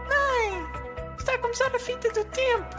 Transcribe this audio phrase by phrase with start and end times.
[0.08, 0.66] Mãe,
[1.16, 2.76] está a começar a fita do tempo.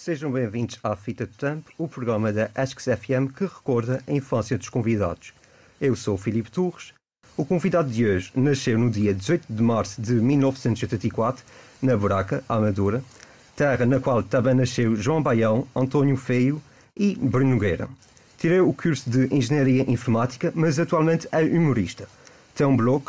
[0.00, 4.58] Sejam bem-vindos à Fita do Tempo, o programa da Asks FM que recorda a infância
[4.58, 5.32] dos convidados.
[5.80, 6.92] Eu sou o Filipe Torres.
[7.36, 11.44] O convidado de hoje nasceu no dia 18 de março de 1984,
[11.80, 13.02] na Buraca, Amadora,
[13.56, 16.60] terra na qual também nasceu João Baião, António Feio
[16.96, 17.88] e Bruno Nogueira.
[18.36, 22.08] Tirou o curso de Engenharia Informática, mas atualmente é humorista.
[22.54, 23.04] Tem um blog,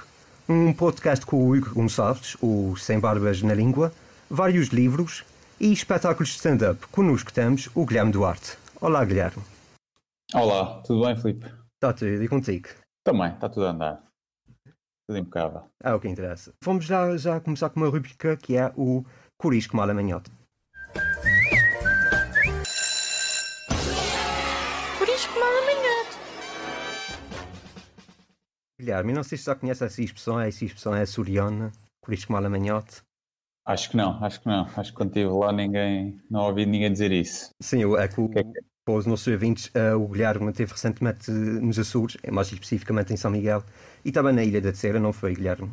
[0.47, 3.93] um podcast com o Hugo Gonçalves, o Sem Barbas na Língua,
[4.29, 5.23] vários livros
[5.59, 6.87] e espetáculos de stand-up.
[6.87, 8.57] Connosco temos o Guilherme Duarte.
[8.79, 9.43] Olá, Guilherme.
[10.33, 11.45] Olá, tudo bem, Filipe?
[11.75, 12.69] Está tudo e contigo?
[13.03, 14.10] Também, está tudo a andar.
[15.11, 15.63] Tudo impecável.
[15.83, 16.53] É o que interessa.
[16.63, 19.03] Vamos já, já começar com uma rubrica que é o
[19.37, 20.31] Corisco Mal Amanhote.
[24.97, 26.17] Por isso que mal amanhado.
[28.79, 33.01] Guilherme, não sei se já conhece essa expressão, essa expressão é açoriana, Corisco Mal Amanhote.
[33.65, 34.61] Acho que não, acho que não.
[34.77, 37.49] Acho que quando estive lá ninguém, não ouvi ninguém dizer isso.
[37.61, 40.49] Sim, o- é que o, Que é que- para os nossos ouvintes, eh, o Guilherme
[40.49, 43.63] esteve recentemente eh, nos Açores, mais especificamente em São Miguel,
[44.03, 45.71] e também na Ilha da Terceira, não foi, Guilherme?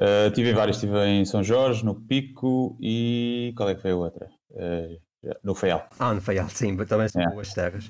[0.00, 3.92] Uh, tive em vários, estive em São Jorge, no Pico e qual é que foi
[3.92, 4.30] a outra?
[4.50, 5.00] Uh,
[5.44, 5.88] no Feial.
[5.98, 7.30] Ah, no Faial, sim, também são É.
[7.30, 7.86] boas terras.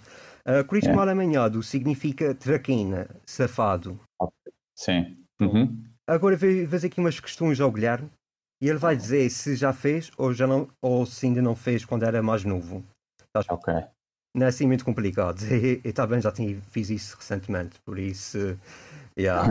[0.46, 0.94] Uh, Corisco É.
[0.94, 3.98] Mal Amanhado significa traquina, safado.
[4.76, 5.16] Sim.
[5.40, 5.82] Uhum.
[6.06, 6.36] Agora
[6.68, 8.10] fazer aqui umas questões ao Guilherme
[8.60, 11.84] e ele vai dizer se já fez ou, já não, ou se ainda não fez
[11.84, 12.84] quando era mais novo.
[13.48, 13.72] Ok.
[14.34, 15.40] Não é assim muito complicado.
[15.52, 18.58] E, e também já tinha, fiz isso recentemente, por isso.
[19.18, 19.46] Yeah.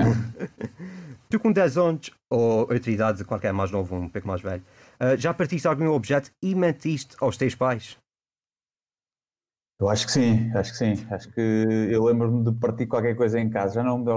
[1.29, 4.63] tu com 10 anos, ou outra idade, qualquer mais novo, um pouco mais velho,
[4.99, 7.97] uh, já partiste algum objeto e mentiste aos teus pais?
[9.79, 11.07] Eu acho que sim, acho que sim.
[11.09, 11.41] Acho que
[11.89, 13.75] eu lembro-me de partir qualquer coisa em casa.
[13.75, 14.11] Já não me.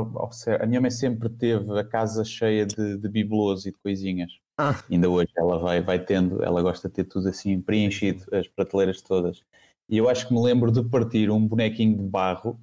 [0.60, 4.30] A minha mãe sempre teve a casa cheia de, de bibelôs e de coisinhas.
[4.58, 4.78] Ah.
[4.90, 9.00] Ainda hoje ela vai, vai tendo, ela gosta de ter tudo assim preenchido, as prateleiras
[9.00, 9.42] todas.
[9.88, 12.60] E eu acho que me lembro de partir um bonequinho de barro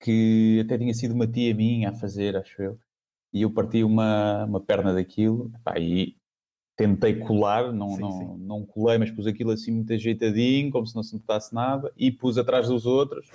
[0.00, 2.78] que até tinha sido uma tia minha a fazer, acho eu.
[3.32, 6.16] E eu parti uma, uma perna daquilo epá, e
[6.76, 8.38] tentei colar, não, Sim, não, sim.
[8.38, 12.12] não colei, mas pus aquilo assim muito ajeitadinho, como se não se notasse nada, e
[12.12, 13.28] pus atrás dos outros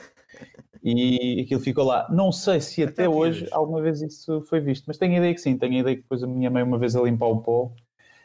[0.84, 2.08] e aquilo ficou lá.
[2.12, 5.34] Não sei se até, Até hoje alguma vez isso foi visto, mas tenho a ideia
[5.34, 7.42] que sim, tenho a ideia que depois a minha mãe, uma vez a limpar o
[7.42, 7.72] pó,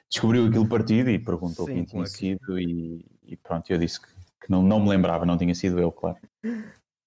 [0.08, 4.00] descobriu aquilo partido e perguntou Sim, quem tinha claro sido e, e pronto, eu disse
[4.00, 4.08] que,
[4.42, 6.18] que não, não me lembrava, não tinha sido eu, claro.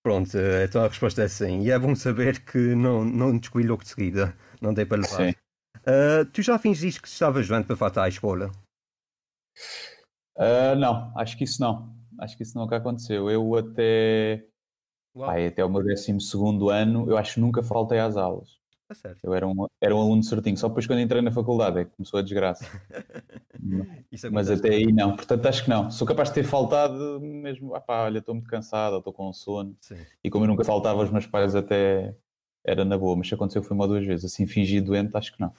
[0.03, 1.61] Pronto, uh, então a resposta é sim.
[1.61, 4.35] E é bom saber que não, não descobri logo de seguida.
[4.61, 5.31] Não dei para levar.
[5.31, 8.51] Uh, tu já fingiste que estavas doente para faltar à escola?
[10.37, 11.95] Ah, não, acho que isso não.
[12.19, 13.29] Acho que isso nunca aconteceu.
[13.29, 14.45] Eu até,
[15.23, 16.11] ai, até o meu 12
[16.71, 18.59] ano, eu acho que nunca faltei às aulas.
[18.87, 19.15] Tá.
[19.23, 20.57] Eu era um, era um aluno certinho.
[20.57, 22.65] Só depois quando entrei na faculdade é que começou a desgraça.
[24.31, 25.15] Mas até aí não.
[25.15, 25.89] Portanto, acho que não.
[25.89, 27.73] Sou capaz de ter faltado mesmo.
[27.73, 29.75] Ah pá, olha, estou muito cansado, ou estou com sono.
[29.81, 29.97] Sim.
[30.23, 32.15] E como eu nunca faltava aos meus pais, até
[32.63, 33.15] era na boa.
[33.15, 34.25] Mas se aconteceu foi uma ou duas vezes.
[34.25, 35.53] Assim, fingir doente, acho que não.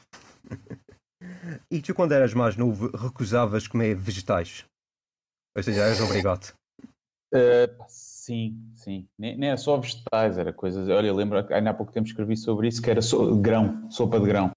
[1.70, 4.64] E tu, quando eras mais novo, recusavas comer vegetais?
[5.56, 6.54] Ou seja, eras obrigado.
[7.32, 7.84] Uh,
[8.26, 9.08] sim, sim.
[9.18, 10.88] Nem, nem é só vegetais, era coisas.
[10.88, 14.26] Olha, lembro, ainda há pouco tempo escrevi sobre isso, que era so- grão, sopa de
[14.26, 14.50] grão.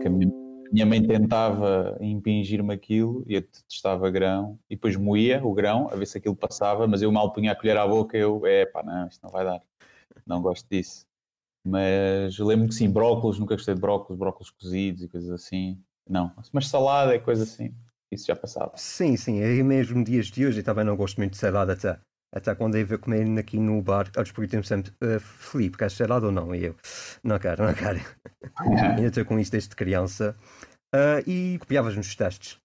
[0.00, 0.32] Que a minha,
[0.72, 5.96] minha mãe tentava impingir-me aquilo e eu testava grão e depois moía o grão a
[5.96, 8.82] ver se aquilo passava, mas eu mal punha a colher à boca eu, é pá,
[8.84, 9.62] não, isto não vai dar.
[10.26, 11.06] Não gosto disso.
[11.64, 15.78] Mas eu lembro que sim, brócolos, nunca gostei de brócolos, brócolos cozidos e coisas assim.
[16.08, 17.74] Não, mas salada é coisa assim.
[18.10, 18.72] Isso já passava.
[18.76, 21.98] Sim, sim, aí mesmo dias de hoje eu também não gosto muito de salada até.
[22.34, 26.26] Até quando eu vou comer aqui no bar, eles perguntam sempre, "Ah, Filipe, queres salada
[26.26, 26.54] ou não?
[26.54, 26.76] E eu,
[27.22, 27.98] não quero, não quero.
[28.98, 30.34] Ainda estou com isso desde criança.
[30.94, 32.58] Ah, e copiavas nos testes.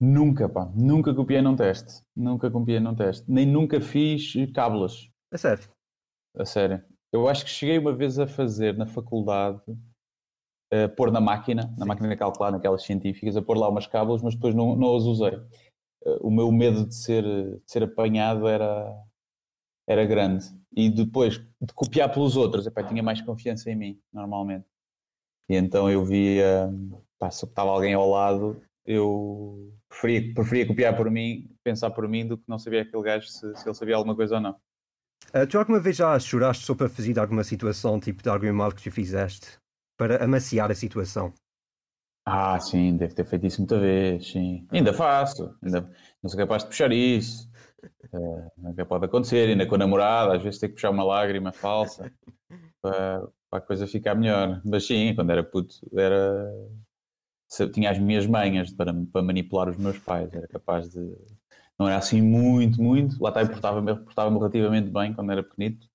[0.00, 2.02] Nunca, pá, nunca copiei num teste.
[2.14, 3.24] Nunca copiei num teste.
[3.30, 5.64] Nem nunca fiz cábulas, É sério.
[6.36, 6.82] a sério.
[7.12, 9.62] Eu acho que cheguei uma vez a fazer na faculdade,
[10.70, 11.88] a pôr na máquina, na Sim.
[11.88, 15.04] máquina de calcular, naquelas científicas, a pôr lá umas cábulas, mas depois não, não as
[15.04, 15.32] usei.
[16.20, 18.92] O meu medo de ser, de ser apanhado era,
[19.86, 20.46] era grande.
[20.74, 24.66] E depois de copiar pelos outros, epá, tinha mais confiança em mim, normalmente.
[25.48, 26.70] E então eu via,
[27.18, 32.26] pá, se estava alguém ao lado, eu preferia, preferia copiar por mim, pensar por mim,
[32.26, 34.56] do que não sabia aquele gajo se, se ele sabia alguma coisa ou não.
[35.32, 38.72] Ah, tu alguma vez já choraste só para fazer alguma situação, tipo de algum mal
[38.72, 39.58] que tu fizeste,
[39.96, 41.32] para amaciar a situação?
[42.28, 44.66] Ah, sim, deve ter feito isso muita vez, sim.
[44.72, 45.88] Ainda faço, ainda
[46.20, 47.48] não sou capaz de puxar isso.
[48.12, 51.52] Eh, nunca pode acontecer, ainda com a namorada, às vezes tem que puxar uma lágrima
[51.52, 52.12] falsa
[52.82, 53.20] para,
[53.50, 54.60] para a coisa ficar melhor.
[54.64, 56.52] Mas sim, quando era puto, era.
[57.72, 61.00] Tinha as minhas manhas para, para manipular os meus pais, era capaz de.
[61.78, 63.22] Não era assim muito, muito.
[63.22, 65.86] Lá está, eu portava-me portava relativamente bem quando era pequenito,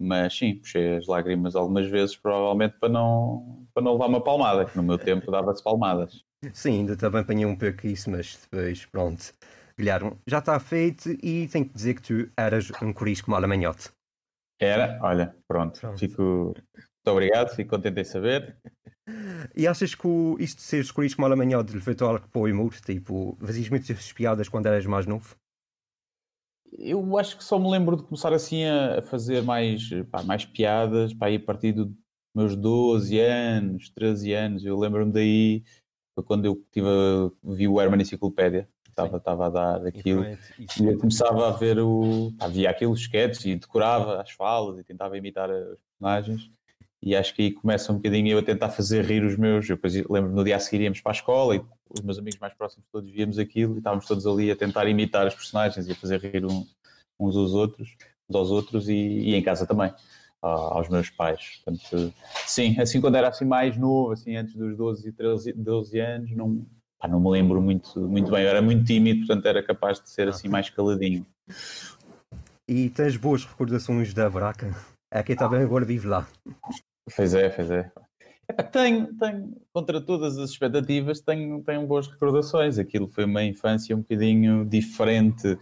[0.00, 4.64] mas sim, puxei as lágrimas algumas vezes, provavelmente para não, para não levar uma palmada,
[4.64, 6.24] que no meu tempo dava-se palmadas.
[6.54, 9.34] Sim, ainda também apanhei um pouco isso, mas depois, pronto.
[9.76, 13.90] Guilherme, já está feito e tenho que dizer que tu eras um corisco mal amanhote.
[14.58, 15.98] Era, olha, pronto, Pronto.
[15.98, 16.54] fico.
[16.74, 18.56] Muito obrigado, fico contente em saber.
[19.56, 22.74] E achas que o, isto de seres corisco mal amanhote levou-te algo para o humor?
[22.80, 25.34] Tipo, fazias muitas piadas quando eras mais novo?
[26.78, 31.12] Eu acho que só me lembro de começar assim a fazer mais, pá, mais piadas,
[31.12, 31.88] pá, aí a partir dos
[32.34, 34.64] meus 12 anos, 13 anos.
[34.64, 35.62] Eu lembro-me daí,
[36.14, 40.22] foi quando eu tive a- vi o Herman Enciclopédia, estava, estava a dar aquilo.
[40.80, 42.32] E eu começava a ver o.
[42.38, 46.50] Pá, via aqueles sketches e decorava as falas e tentava imitar os personagens.
[47.02, 49.68] E acho que aí começa um bocadinho eu a tentar fazer rir os meus.
[49.68, 51.62] Eu depois lembro no dia a seguir íamos para a escola e
[51.94, 55.26] os meus amigos mais próximos todos víamos aquilo e estávamos todos ali a tentar imitar
[55.26, 56.66] os personagens e a fazer rir um-
[57.18, 57.96] uns aos outros,
[58.28, 59.92] uns aos outros e, e em casa também,
[60.40, 61.60] aos meus pais.
[61.64, 62.14] Portanto,
[62.46, 66.30] sim, assim quando era assim mais novo, assim antes dos 12 e 13, 12 anos,
[66.32, 66.64] não,
[66.98, 68.44] pá, não me lembro muito, muito bem.
[68.44, 71.26] Eu era muito tímido, portanto era capaz de ser assim mais caladinho.
[72.68, 74.74] E tens boas recordações da Braca?
[75.12, 76.26] É que eu também agora vivo lá.
[77.16, 77.90] Pois é, pois é.
[78.50, 82.78] Epá, tenho, tenho, contra todas as expectativas, tenho, tenho boas recordações.
[82.78, 85.56] Aquilo foi uma infância um bocadinho diferente,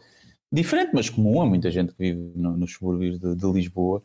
[0.50, 4.02] diferente, mas comum a muita gente que vive no- nos subúrbios de, de Lisboa.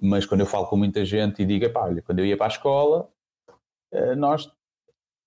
[0.00, 2.46] Mas quando eu falo com muita gente e digo, epá, olha, quando eu ia para
[2.46, 3.08] a escola,
[3.92, 4.50] eh, nós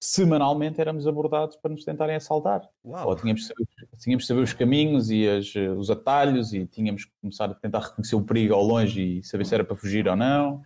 [0.01, 2.67] semanalmente éramos abordados para nos tentarem assaltar.
[2.83, 3.15] Ou Uau!
[3.15, 3.67] tínhamos de saber,
[3.99, 7.53] tínhamos de saber os caminhos e as, eh, os atalhos e tínhamos que começar a
[7.53, 10.61] tentar reconhecer o perigo ao longe e saber se era para fugir ou não.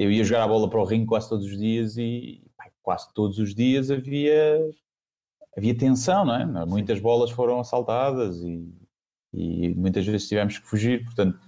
[0.00, 3.12] Eu ia jogar a bola para o ringue quase todos os dias e pá, quase
[3.12, 4.58] todos os dias havia,
[5.54, 6.64] havia tensão, não é?
[6.64, 8.66] Muitas bolas foram assaltadas e,
[9.30, 11.38] e muitas vezes tivemos que fugir, portanto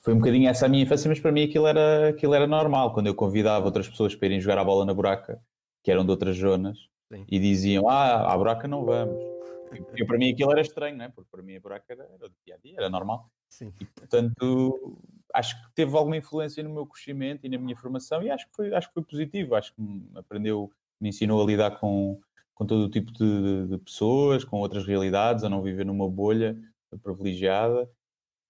[0.00, 2.92] foi um bocadinho essa a minha infância, mas para mim aquilo era, aquilo era normal.
[2.92, 5.40] Quando eu convidava outras pessoas para irem jogar a bola na buraca,
[5.84, 6.76] que eram de outras zonas,
[7.12, 7.24] Sim.
[7.28, 9.22] e diziam, ah, à buraca não vamos.
[9.94, 11.08] E, para mim aquilo era estranho, não é?
[11.08, 13.30] Porque para mim a buraca era, era do dia a dia, era normal.
[13.48, 13.72] Sim.
[13.80, 15.00] E portanto
[15.34, 18.54] acho que teve alguma influência no meu crescimento e na minha formação e acho que
[18.54, 19.54] foi, acho que foi positivo.
[19.54, 22.20] Acho que me aprendeu, me ensinou a lidar com,
[22.54, 26.56] com todo o tipo de, de pessoas, com outras realidades, a não viver numa bolha
[27.02, 27.88] privilegiada.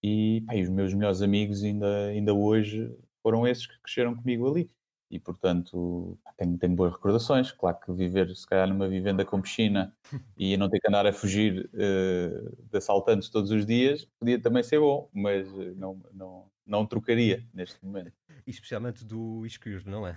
[0.02, 2.90] E, pá, e os meus melhores amigos ainda, ainda hoje
[3.22, 4.70] foram esses que cresceram comigo ali.
[5.10, 7.50] E, portanto, tenho, tenho boas recordações.
[7.50, 9.92] Claro que viver, se calhar, numa vivenda com piscina
[10.38, 14.62] e não ter que andar a fugir eh, de assaltantes todos os dias podia também
[14.62, 18.12] ser bom, mas eh, não, não, não trocaria neste momento.
[18.46, 20.14] Especialmente do escuro, não é?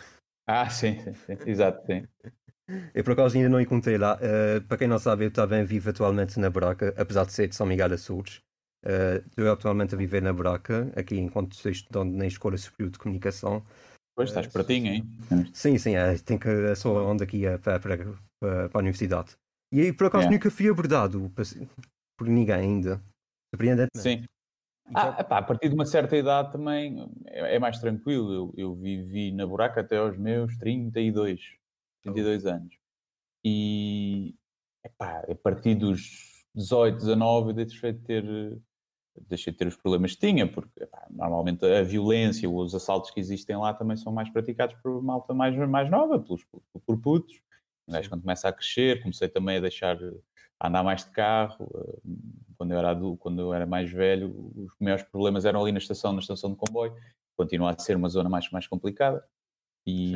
[0.48, 1.50] Ah, sim, sim, sim.
[1.50, 2.08] exato, sim.
[2.94, 4.18] Eu por acaso ainda não encontrei lá.
[4.22, 7.56] Eh, para quem não sabe, eu também vivo atualmente na Braca, apesar de ser de
[7.56, 8.42] São Miguel Açores.
[8.86, 13.00] Uh, estou atualmente a viver na Braca, aqui enquanto estou estudando na Escola Superior de
[13.00, 13.66] Comunicação.
[14.14, 15.04] Pois estás pertinho, hein?
[15.54, 17.98] Sim, sim, é, tem que, é só onde aqui é para, para,
[18.42, 19.38] para, a universidade.
[19.72, 20.30] E aí, por acaso, É.
[20.30, 21.46] nunca fui abordado por,
[22.18, 23.02] por ninguém ainda.
[23.54, 24.22] Surpreendentemente.
[24.22, 24.26] Sim.
[24.94, 28.34] Ah, epá, a partir de uma certa idade também é, é mais tranquilo.
[28.34, 31.42] Eu, eu vivi na buraca até aos meus 32,
[32.02, 32.76] 32 anos.
[33.44, 34.36] E
[34.84, 38.62] epá, a partir dos 18, 19 eu deixei de ter,
[39.28, 43.20] deixei de ter os problemas que tinha, porque epá, normalmente a violência os assaltos que
[43.20, 47.42] existem lá também são mais praticados por malta mais, mais nova, pelos, por, por putos.
[47.88, 49.98] Gajo quando começa a crescer, comecei também a deixar
[50.60, 51.70] a andar mais de carro.
[52.64, 55.80] Quando eu era adulto, quando eu era mais velho, os maiores problemas eram ali na
[55.80, 56.96] estação, na estação de comboio.
[57.36, 59.22] Continua a ser uma zona mais, mais complicada.
[59.86, 60.16] E,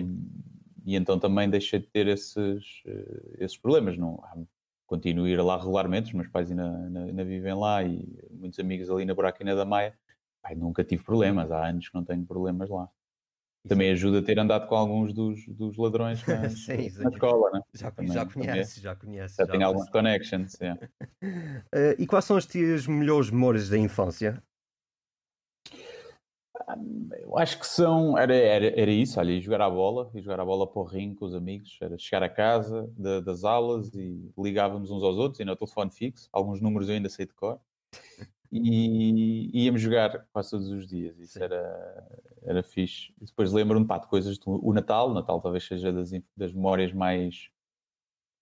[0.86, 3.98] e então também deixei de ter esses, eh, esses problemas.
[3.98, 4.38] Não, há-
[4.86, 8.58] continuo a ir lá regularmente, os meus pais ainda, ainda, ainda vivem lá e muitos
[8.60, 9.94] amigos ali na Buraquina da Maia.
[10.42, 12.89] Pai, nunca tive problemas, há anos que não tenho problemas lá.
[13.68, 17.62] Também ajuda a ter andado com alguns dos, dos ladrões na, Sim, na escola, né?
[17.74, 19.36] Já, Também- já também conhece, já conhece.
[19.38, 20.60] Já tenho alguns connections.
[20.62, 20.78] é.
[21.74, 24.42] Eh, e quais são as tuas melhores memórias da infância?
[27.20, 28.18] Eu acho que são.
[28.18, 31.16] Era, era, era isso, olha, jogar a bola, ir jogar a bola para o ringue
[31.16, 35.40] com os amigos, era chegar a casa da- das aulas e ligávamos uns aos outros,
[35.40, 37.60] e no telefone fixo, alguns números eu ainda sei de cor.
[38.51, 41.18] E íamos jogar quase todos os dias.
[41.20, 41.44] Isso Sim.
[41.44, 42.08] era,
[42.44, 43.13] era fixe.
[43.22, 45.10] E depois lembro-me pá, de coisas do o Natal.
[45.10, 47.50] O Natal talvez seja das, das memórias mais,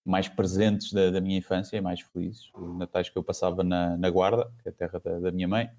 [0.05, 2.50] mais presentes da, da minha infância e mais felizes.
[2.53, 5.47] Os natais que eu passava na, na Guarda, que é a terra da, da minha
[5.47, 5.69] mãe,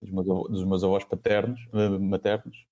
[0.00, 2.66] dos, meus, dos meus avós paternos, eh, maternos.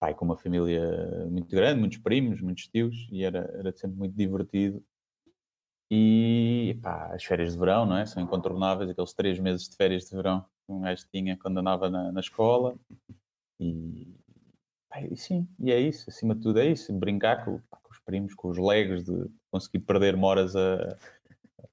[0.00, 4.16] Pai, com uma família muito grande, muitos primos, muitos tios, e era, era sempre muito
[4.16, 4.82] divertido.
[5.90, 8.06] E pá, as férias de verão, não é?
[8.06, 11.90] São incontornáveis, aqueles três meses de férias de verão que um gajo tinha quando andava
[11.90, 12.76] na, na escola.
[13.58, 14.06] E,
[14.88, 17.92] pá, e sim, e é isso, acima de tudo é isso, brincar com, pá, com
[17.92, 20.96] os primos, com os legs, de conseguir perder horas a,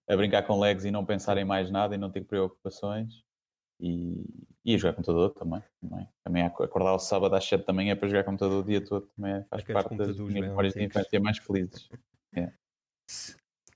[0.09, 3.23] a brincar com legs e não pensar em mais nada e não ter preocupações.
[3.79, 4.25] E,
[4.65, 5.61] e a jogar computador também.
[5.79, 8.83] Também, também ac- acordar ao sábado às 7 da manhã para jogar computador o dia
[8.83, 11.87] todo também é- faz Aqueles parte das minhas memórias de infância mais felizes.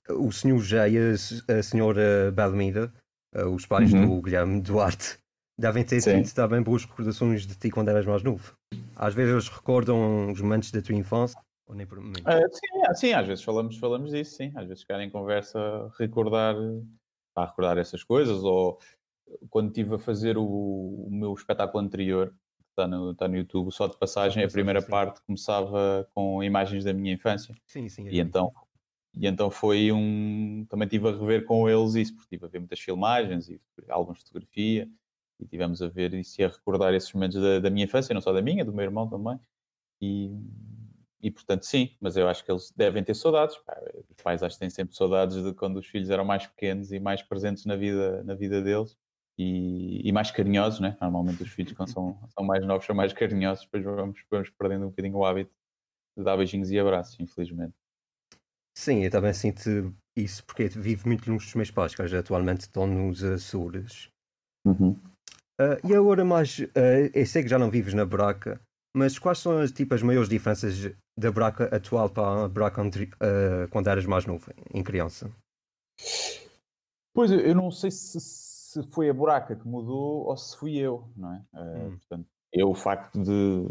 [0.10, 2.91] O senhor José e a, a senhora Belmira,
[3.34, 4.17] eh, os pais Uhum.
[4.17, 5.17] do Guilherme Duarte,
[5.58, 6.24] devem ter Sim.
[6.24, 8.53] tido também boas recordações de ti quando eras mais novo.
[8.96, 12.00] Às vezes eles recordam os momentos da tua infância, ou nem por.
[12.25, 14.51] Ah, sim, ah, sim, às vezes falamos, falamos disso, sim.
[14.55, 15.60] Às vezes ficar em conversa,
[15.98, 16.55] recordar,
[17.34, 18.79] pá, recordar essas coisas, ou
[19.50, 23.72] quando estive a fazer o, o meu espetáculo anterior, que está no, está no YouTube,
[23.72, 24.89] só de passagem, a primeira sim.
[24.89, 27.55] parte começava com imagens da minha infância.
[27.67, 28.08] Sim, sim.
[28.10, 28.51] E então,
[29.13, 30.65] e então foi um.
[30.70, 34.20] Também estive a rever com eles isso, porque estive a ver muitas filmagens e álbuns
[34.20, 34.89] de fotografia,
[35.39, 38.22] e tivemos a ver isso e a recordar esses momentos da, da minha infância, não
[38.22, 39.39] só da minha, do meu irmão também.
[40.01, 40.32] E,
[41.22, 43.56] e portanto, sim, mas eu acho que eles devem ter saudades.
[44.10, 47.00] Os pais acho que têm sempre saudades de quando os filhos eram mais pequenos e
[47.00, 48.98] mais presentes na vida, na vida deles.
[49.38, 50.98] E, e mais carinhosos, né?
[51.01, 54.86] Normalmente os filhos, quando são, são mais novos, são mais carinhosos, depois vamos, vamos perdendo
[54.86, 55.51] um bocadinho o hábito
[56.18, 57.74] de dar beijinhos e abraços, infelizmente.
[58.78, 62.88] Sim, eu também sinto isso porque vivo muito longe dos meus pais, que atualmente estão
[62.88, 64.10] nos Açores.
[65.60, 68.60] Ah, e agora mais, ah, eu sei que já não vives na Braca,
[68.96, 73.12] mas quais são as, tipo, as maiores diferenças da Braca atual para a Braca anteri-
[73.20, 75.32] ah, quando eras mais novo, em criança?
[77.13, 81.10] Pois, eu- não sei se, se foi a buraca que mudou ou se fui eu,
[81.16, 81.44] não é?
[81.54, 81.98] Hum.
[81.98, 83.68] portanto, eu, o facto de,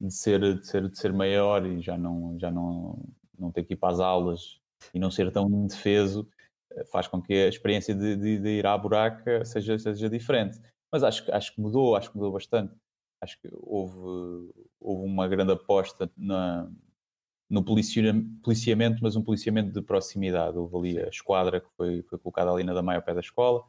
[0.00, 3.02] de, ser, de, ser, de ser maior e já não, já não,
[3.42, 4.60] não ter que ir para as aulas
[4.94, 6.28] e não ser tão indefeso,
[6.72, 10.60] eh, faz com que a experiência de, de- de ir à buraca seja, seja diferente.
[10.92, 12.74] Mas acho, que- acho que mudou, acho que mudou bastante.
[13.20, 16.68] Acho que houve, houve uma grande aposta na,
[17.48, 20.56] no policia- policiamento, mas um policiamento de proximidade.
[20.58, 23.62] Houve ali a esquadra que foi, foi colocada ali na Damaia ao pé da escola,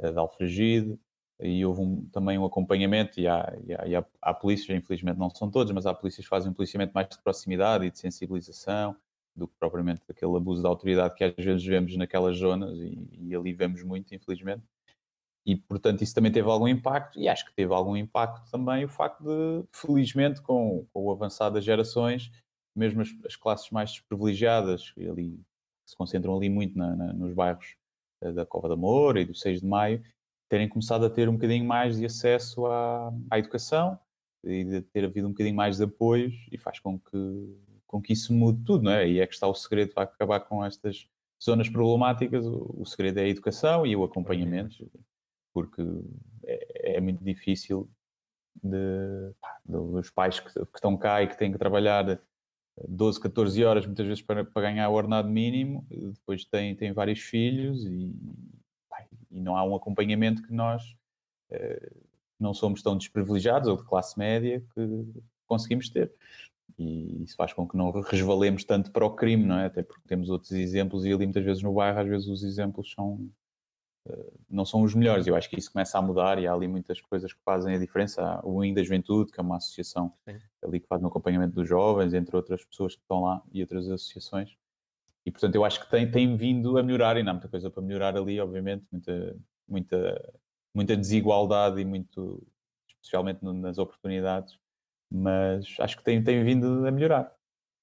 [0.00, 0.98] a de Alfragide,
[1.40, 5.18] e houve um- também um acompanhamento, e, há, e, há, e há, há polícias, infelizmente
[5.18, 7.98] não são todos, mas há polícias que fazem um policiamento mais de proximidade e de
[7.98, 8.96] sensibilização,
[9.36, 13.34] do que propriamente aquele abuso de autoridade que às vezes vemos naquelas zonas, e, e
[13.34, 14.62] ali vemos muito, infelizmente.
[15.44, 18.88] E, portanto, isso também teve algum impacto, e acho que teve algum impacto também o
[18.88, 22.30] facto de, felizmente, com, com o avançar das gerações,
[22.74, 25.30] mesmo as, as classes mais desprivilegiadas, e ali,
[25.84, 27.76] que se concentram ali muito na- na- nos bairros
[28.22, 30.02] eh, da Cova da Moura e do 6 de Maio,
[30.48, 33.98] terem começado a ter um bocadinho mais de acesso à, à educação
[34.44, 37.56] e de ter havido um bocadinho mais de apoios e faz com que,
[37.96, 39.08] com que isso mude tudo, não é?
[39.08, 41.08] E é que está o segredo para acabar com estas
[41.42, 44.90] zonas problemáticas, o, o segredo é a educação e o acompanhamento,
[45.52, 45.82] porque
[46.44, 47.88] é, é muito difícil
[48.62, 52.20] de, pá, dos pais que, que estão cá e que têm que trabalhar
[52.86, 57.20] 12, 14 horas, muitas vezes para, para ganhar o ordenado mínimo, depois têm, têm vários
[57.20, 58.14] filhos e,
[58.90, 60.94] pá, e não há um acompanhamento que nós
[61.50, 61.92] eh,
[62.38, 65.06] não somos tão desprivilegiados ou de classe média que
[65.46, 66.12] conseguimos ter.
[66.78, 69.66] E isso faz com que não resvalemos tanto para o crime, não é?
[69.66, 72.92] Até porque temos outros exemplos e ali muitas vezes no bairro, às vezes os exemplos
[72.92, 73.30] são
[74.08, 75.26] eh, não são os melhores.
[75.26, 77.78] Eu acho que isso começa a mudar e há ali muitas coisas que fazem a
[77.78, 78.22] diferença.
[78.22, 80.38] Há o IN da Juventude, que é uma associação Sim.
[80.62, 83.88] ali que faz um acompanhamento dos jovens, entre outras pessoas que estão lá e outras
[83.88, 84.56] associações.
[85.24, 87.68] E portanto eu acho que tem, tem vindo a melhorar e não há muita coisa
[87.68, 89.36] para melhorar ali, obviamente, muita,
[89.68, 90.34] muita,
[90.72, 92.46] muita desigualdade e muito,
[92.88, 94.56] especialmente nas oportunidades,
[95.10, 97.32] mas acho que tem, tem vindo a melhorar.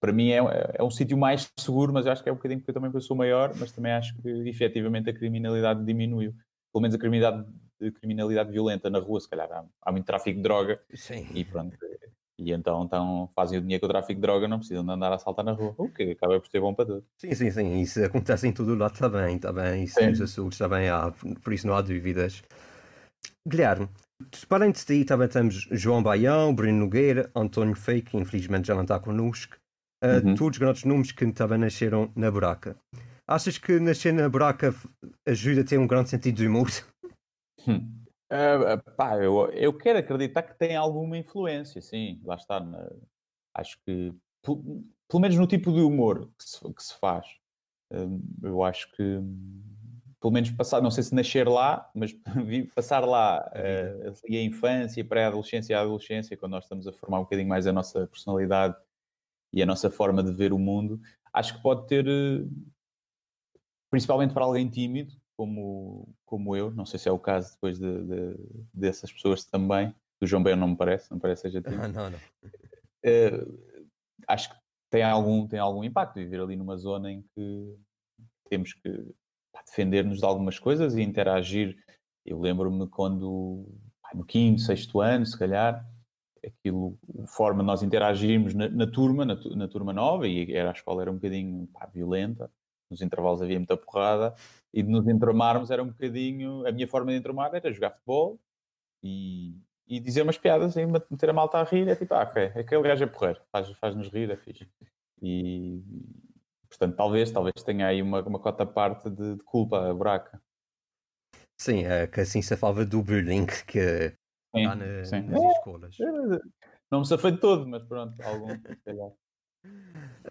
[0.01, 0.39] Para mim é,
[0.73, 3.15] é um sítio mais seguro, mas acho que é um bocadinho porque eu também sou
[3.15, 6.33] maior, mas também acho que efetivamente a criminalidade diminuiu.
[6.73, 7.49] Pelo menos a criminalidade,
[7.81, 11.25] a criminalidade violenta na rua, se calhar há, há muito tráfico de droga Sim.
[11.33, 11.77] e pronto.
[12.37, 15.13] E então, então fazem o dinheiro com o tráfico de droga, não precisam de andar
[15.13, 17.05] a saltar na rua, o que acaba por ser bom para todos.
[17.17, 17.79] Sim, sim, sim.
[17.79, 19.37] Isso acontece em todo o lado também.
[19.37, 20.07] também isso Sim.
[20.07, 21.11] nos Açores também há,
[21.41, 22.43] por isso não há dúvidas.
[23.47, 23.87] Guilherme,
[24.47, 28.83] para de ti também temos João Baião, Bruno Nogueira, António Fei, que infelizmente já não
[28.83, 29.55] está connosco.
[30.03, 30.35] Uh, Uhum.
[30.35, 32.75] Todos grandes nomes que também nasceram na buraca.
[33.25, 34.75] Achas que nascer na buraca
[35.25, 36.67] ajuda a ter um grande sentido de humor?
[37.65, 38.03] Hum.
[38.29, 42.59] Ah, pá, eu, eu quero acreditar que tem alguma influência, sim, lá está.
[42.59, 42.91] na-
[43.55, 44.11] acho que,
[44.41, 47.25] pelo, pelo menos no tipo de humor que se, que se faz,
[47.91, 49.63] hum, eu acho que, hum,
[50.23, 52.13] pelo menos passar, não sei se nascer lá, mas
[52.73, 57.23] passar lá ali a infância, pré-adolescência e a adolescência, quando nós estamos a formar um
[57.23, 58.73] bocadinho mais a nossa personalidade
[59.51, 60.97] e a nossa forma de ver o mundo,
[61.33, 62.45] acho que pode ter, eh,
[63.89, 68.03] principalmente para alguém tímido, como, como eu, não sei se é o caso depois de,
[68.05, 68.37] de-
[68.73, 72.09] dessas pessoas também, do João Bem não me parece, não me parece seja tímido, não,
[72.09, 72.19] não.
[73.03, 73.45] eh,
[74.25, 74.55] acho que
[74.89, 77.75] tem algum, tem algum impacto viver ali numa zona em que
[78.49, 79.13] temos que
[79.73, 81.75] defender-nos de algumas coisas e interagir.
[82.23, 83.67] Eu lembro-me quando,
[84.13, 85.83] no quinto, sexto ano, se calhar,
[86.45, 90.69] aquilo, a forma de nós interagirmos na, na turma, na, na turma nova, e era,
[90.69, 92.51] a escola era um bocadinho pá, violenta,
[92.89, 94.35] nos intervalos havia muita porrada,
[94.71, 98.39] e de nos entromarmos era um bocadinho, a minha forma de entromar era jogar futebol
[99.01, 99.55] e,
[99.87, 102.83] e dizer umas piadas e meter a malta a rir, é tipo, ah, ok, aquele
[102.83, 104.67] gajo é porreiro, faz- faz-nos rir, é fixe.
[105.21, 105.81] E,
[106.77, 110.41] portanto, talvez, talvez tenha aí uma, uma cota parte de, de culpa, a buraca.
[111.57, 114.15] Sim, é que assim se falava do bullying que
[114.55, 115.17] Sim, há na- sim.
[115.29, 115.97] nas É, escolas.
[116.91, 118.55] Não me safei de todo, mas pronto, algum.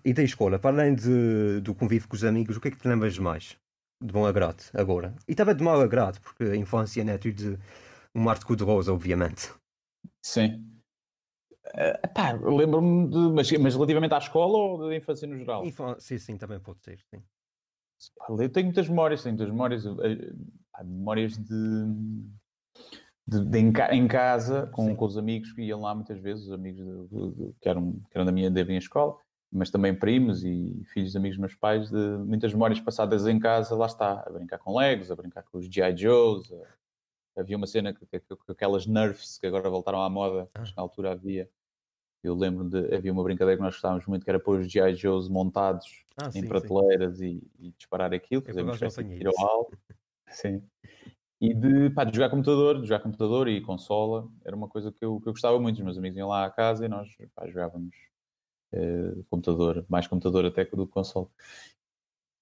[0.04, 2.76] E da escola, para além de, do convívio com os amigos, o que é que
[2.78, 3.56] te lembras mais?
[4.00, 5.14] De bom agrado, agora.
[5.28, 7.58] E também de mau agrado, porque a infância não é tudo de
[8.14, 9.52] um mar de cor-de-rosa, obviamente.
[10.22, 10.71] Sim.
[11.74, 12.00] Eh,
[12.44, 13.16] lembro-me de.
[13.32, 15.64] Mas, mas relativamente à escola ou da infância no geral?
[15.64, 17.22] Infância, sim, também pode ser, sim.
[18.28, 20.32] Eu tenho muitas memórias, tenho muitas memórias, eh,
[20.72, 21.86] pá, memórias de,
[23.26, 24.96] de, de em, em casa com, Sim.
[24.96, 28.16] com os amigos que iam lá muitas vezes, os amigos de- de- que, eram, que
[28.16, 29.16] eram da minha, da minha escola,
[29.52, 33.38] mas também primos e filhos de amigos dos meus pais, de muitas memórias passadas em
[33.38, 35.96] casa, lá está, a brincar com Legos, a brincar com os G.I.
[35.96, 36.52] Joes.
[36.52, 38.04] a- havia uma cena que-
[38.48, 40.58] aquelas Nerfs que agora voltaram à moda, Ah.
[40.60, 41.48] mas que na altura havia.
[42.22, 44.94] Eu lembro de havia uma brincadeira que nós gostávamos muito que era pôr os G.I.
[44.94, 46.48] Joes montados Ah, em sim, sim.
[46.48, 49.70] prateleiras e, e disparar aquilo, fazer uma espécie de tiro ao.
[50.30, 50.62] Sim.
[51.38, 55.04] E de, pá, de jogar computador, de jogar computador e consola, era uma coisa que
[55.04, 55.76] eu, que eu gostava muito.
[55.76, 57.94] Os meus amigos iam lá à casa e nós pá, jogávamos
[58.72, 61.26] eh, computador, mais computador até que do que console.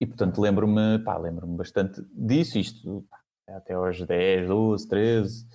[0.01, 5.47] E portanto lembro-me, pá, lembro-me bastante disso, isto pá, até aos 10, 12, 13.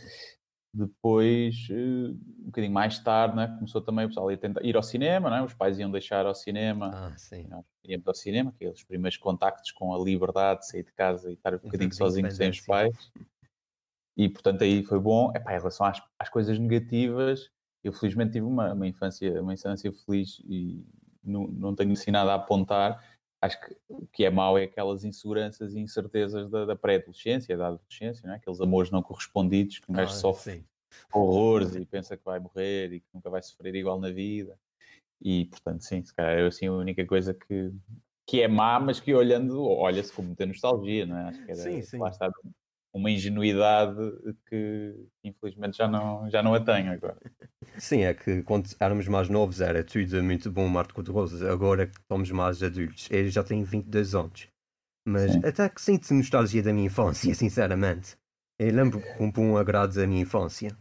[0.78, 4.76] Depois, eh, um bocadinho mais tarde, né, começou também o pessoal a ir, tentar, ir
[4.76, 5.42] ao cinema, né?
[5.42, 7.48] os pais iam deixar ao cinema Ah, sim.
[7.48, 7.64] nós
[8.06, 11.60] ao cinema, aqueles primeiros contactos com a liberdade de sair de casa e estar um
[11.60, 12.94] bocadinho de sozinho sem os pais.
[14.18, 15.32] E portanto aí foi bom.
[15.34, 17.50] Epá, em relação às, às coisas negativas,
[17.82, 20.86] eu felizmente tive uma, uma infância, uma infância feliz e
[21.24, 23.02] não, não tenho assim nada a apontar.
[23.46, 27.68] Acho que o que é mau é aquelas inseguranças e incertezas da, da pré-adolescência, da
[27.68, 28.38] adolescência, não é?
[28.38, 30.66] aqueles amores não correspondidos que um gajo Ah, sofre sim.
[31.14, 34.58] horrores e pensa que vai morrer e que nunca vai sofrer igual na vida.
[35.22, 37.72] E, portanto, sim, se calhar é assim a única coisa que,
[38.26, 41.24] que é má, mas que olhando, olha-se com muita nostalgia, não é?
[41.26, 42.00] Acho que era, Sim, sim.
[42.00, 42.32] lá está,
[42.96, 43.98] uma ingenuidade
[44.48, 47.18] que infelizmente já não, já não a tenho agora.
[47.78, 51.42] Sim, é que quando éramos mais novos era tudo muito bom mar de cor-de-rosas.
[51.42, 54.48] Agora que somos mais adultos, eu já tenho 22 anos.
[55.08, 55.44] Mas Sim.
[55.44, 58.18] até que sinto nostalgia da minha infância, sinceramente.
[58.60, 60.78] Eu lembro com bom agrado da minha infância.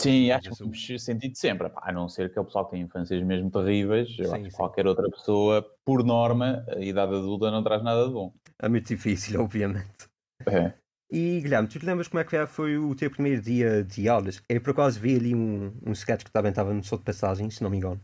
[0.00, 3.22] Sim, acho que sou- temos sentido sempre, a não ser que o pessoal tem infâncias
[3.22, 4.56] mesmo terríveis, eu Sim, acho que sim.
[4.56, 8.32] qualquer outra pessoa, por norma, a idade adulta não traz nada de bom.
[8.60, 10.08] é muito difícil, obviamente.
[10.46, 10.83] É.
[11.16, 14.42] E Guilherme, tu te lembras como é que foi o teu primeiro dia de aulas?
[14.48, 17.48] Eu por acaso vi ali um, um sketch que também estava no sol de passagem,
[17.50, 18.00] se não me engano,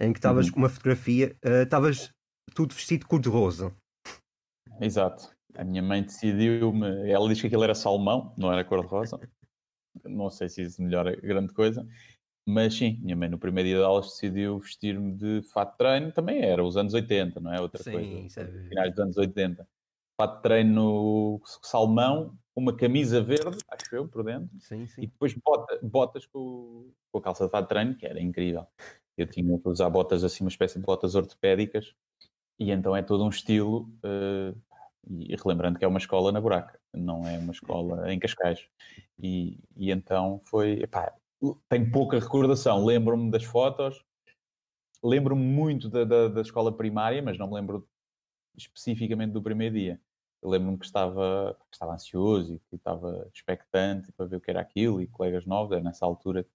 [0.00, 0.52] em que estavas Uhum.
[0.52, 2.12] com uma fotografia, eh, estavas
[2.54, 3.74] tudo vestido cor-de-rosa.
[4.80, 5.34] Exato.
[5.56, 7.10] A minha mãe decidiu-me.
[7.10, 9.18] Ela diz que aquilo era salmão, não era cor-de-rosa.
[10.04, 11.84] não sei se isso melhora grande coisa.
[12.46, 16.12] Mas sim, minha mãe no primeiro dia de aulas decidiu vestir-me de fato de treino.
[16.12, 17.60] Também era os anos 80, não é?
[17.60, 18.14] Outra Sim, coisa.
[18.26, 19.66] isso é- Finais dos anos 80.
[20.20, 24.48] Fato de treino salmão, uma camisa verde, acho eu, por dentro.
[24.60, 25.02] Sim, E sim.
[25.02, 28.66] depois bota- botas com, com a calça de fato de treino, que era incrível.
[29.16, 31.94] Eu tinha que usar botas assim, uma espécie de botas ortopédicas,
[32.58, 33.90] e então é todo um estilo.
[34.02, 34.54] eh,
[35.06, 38.66] e relembrando que é uma escola na buraca, não é uma escola em Cascais.
[39.18, 40.82] E, e então foi.
[40.82, 41.12] Epá,
[41.68, 42.84] tenho pouca recordação.
[42.84, 44.02] Lembro-me das fotos,
[45.02, 47.86] lembro-me muito da, da, da escola primária, mas não me lembro
[48.56, 50.00] especificamente do primeiro dia.
[50.44, 54.50] Eu lembro-me que estava, que estava ansioso e que estava expectante para ver o que
[54.50, 56.46] era aquilo e colegas novos, era nessa altura,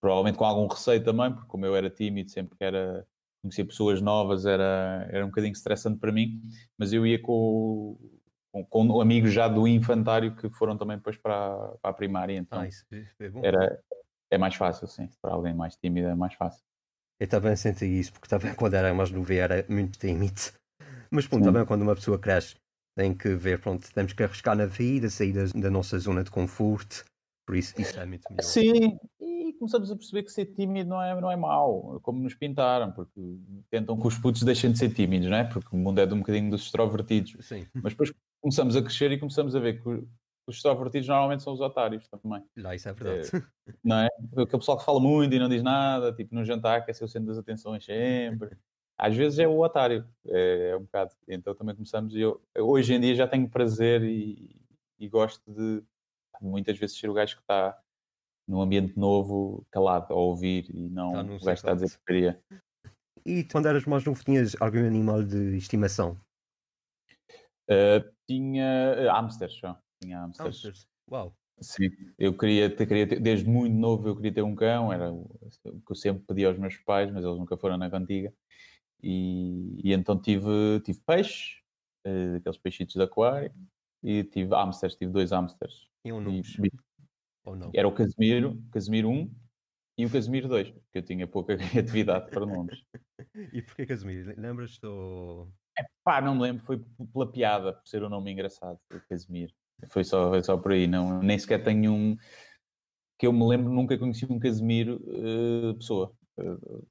[0.00, 3.06] provavelmente com algum receio também, porque como eu era tímido, sempre que era
[3.42, 6.40] conhecer pessoas novas era, era um bocadinho estressante para mim,
[6.78, 7.98] mas eu ia com,
[8.52, 12.60] com, com amigos já do infantário que foram também depois para, para a primária, então
[12.60, 12.68] Ah,
[13.20, 13.42] é bom.
[13.42, 13.82] era,
[14.30, 15.08] é mais fácil, sim.
[15.20, 16.64] Para alguém mais tímido é mais fácil.
[17.20, 20.40] Eu também senti isso, porque também quando era mais novo era muito tímido.
[21.10, 22.56] Mas pronto, também quando uma pessoa cresce,
[22.98, 26.32] tem que ver, pronto, temos que arriscar na vida, sair da, da nossa zona de
[26.32, 27.04] conforto.
[27.46, 28.42] Por isso, isso é muito melhor.
[28.42, 32.34] Sim, e começamos a perceber que ser tímido não é, não é mau, como nos
[32.34, 33.20] pintaram, porque
[33.70, 35.44] tentam que os putos deixem de ser tímidos, não é?
[35.44, 37.36] Porque o mundo é de um bocadinho dos extrovertidos.
[37.46, 39.88] Sim, Mas depois começamos a crescer e começamos a ver que
[40.48, 43.30] os extrovertidos normalmente são os otários também, lá isso é verdade.
[43.84, 44.08] não é?
[44.32, 47.08] Aquele pessoal que fala muito e não diz nada, tipo no jantar quer ser o
[47.08, 48.58] centro das atenções sempre.
[48.98, 51.12] Às vezes é o otário, é, é um bocado.
[51.28, 54.60] Então também começamos e eu, hoje em dia já tenho prazer e,
[54.98, 55.84] e gosto de
[56.40, 57.80] muitas vezes ser o gajo que está
[58.46, 62.04] num ambiente novo, calado, a ouvir e não Tá o gajo está a dizer safado.
[62.04, 62.42] porcaria.
[63.24, 66.18] E quando eras mais novo, tinhas algum animal de estimação?
[67.70, 69.78] Uh, tinha uh, hamsters só.
[70.02, 70.48] Tinha hamsters.
[70.48, 70.88] Hamsters.
[71.10, 71.34] Uau.
[71.60, 75.12] Sim, eu queria ter, queria ter- desde muito novo eu queria ter um cão, era
[75.12, 75.28] o
[75.64, 78.32] o que eu sempre pedi aos meus pais, mas eles nunca foram na cantiga.
[79.02, 81.60] E, e então tive, tive peixe,
[82.04, 83.52] eh, aqueles peixitos de aquário,
[84.02, 85.88] e tive hamsters, tive dois hamsters.
[86.04, 86.56] E- nomes?
[86.58, 86.70] e-
[87.44, 87.70] Ou não?
[87.74, 89.30] era o Casimiro, Casimiro 1
[89.96, 91.56] e o Casimiro 2, porque eu tinha pouca
[92.02, 92.82] criatividade para nomes.
[93.52, 94.32] E porquê Casimiro?
[94.40, 95.48] Lembras-te do...
[96.04, 99.52] Pá, não me lembro, foi pela piada, por ser um nome engraçado, o Casimiro.
[99.88, 102.16] Foi só, foi só por aí, não, nem sequer tenho um.
[103.18, 106.12] Que eu me lembro, nunca conheci um Casimiro eh, pessoa.
[106.38, 106.82] Eh,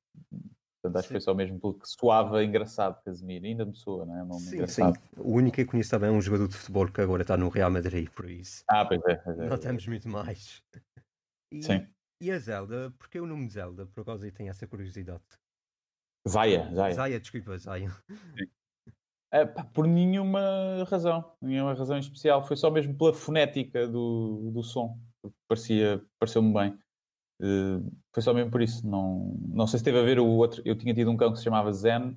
[0.87, 4.23] portanto, acho que foi só mesmo porque soava engraçado Casimiro, ainda me soa, não é?
[4.23, 4.55] Um nome Sim, sim.
[4.55, 4.99] engraçado.
[5.17, 7.49] O único que eu conheço também é um jogador de futebol que agora está no
[7.49, 8.63] Real Madrid, por isso.
[8.69, 9.15] Ah, pois é.
[9.15, 9.47] Pois é.
[9.47, 10.63] Não temos muito mais.
[11.51, 11.87] E, Sim.
[12.21, 12.93] e a Zelda?
[12.97, 13.85] Porquê o nome de Zelda?
[13.87, 15.23] Por acaso eu tenho essa curiosidade.
[16.27, 16.93] Zaya, Zaya.
[16.93, 17.89] Zaya, desculpa, Zaya.
[19.31, 22.45] Eh, pá, por nenhuma razão, nenhuma razão em especial.
[22.45, 24.97] Foi só mesmo pela fonética do, do som.
[25.47, 26.79] Parecia, pareceu-me bem.
[27.41, 27.79] Eh,
[28.13, 28.87] foi só mesmo por isso.
[28.87, 30.61] Não, não sei se teve a ver o outro.
[30.65, 32.15] Eu tinha tido um cão que se chamava Zen,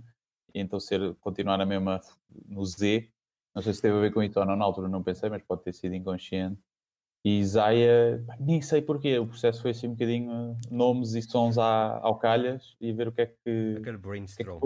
[0.55, 2.01] e então ser, continuar na mesma
[2.47, 3.11] no Z.
[3.55, 5.43] Não sei se teve a ver com isso ou não, na altura não pensei, mas
[5.43, 6.61] pode ter sido inconsciente.
[7.25, 9.19] E Zaya, pá, nem sei porquê.
[9.19, 13.09] O processo foi assim um bocadinho eh, nomes e sons à, ao calhas e ver
[13.09, 13.77] o que é que.
[13.79, 14.61] Aquele brainstorm.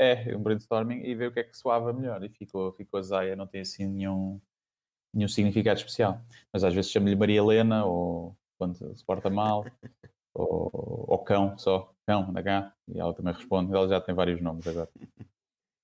[0.00, 2.22] É, um brainstorming e ver o que é que soava melhor.
[2.24, 4.40] E ficou, ficou a Zaya, não tem assim nenhum,
[5.12, 6.20] nenhum significado especial.
[6.52, 9.64] Mas às vezes chamo-lhe Maria Helena, ou quando se porta mal,
[10.34, 10.70] ou,
[11.08, 12.72] ou cão, só cão, da H.
[12.88, 13.72] E ela também responde.
[13.74, 14.90] Ela já tem vários nomes agora.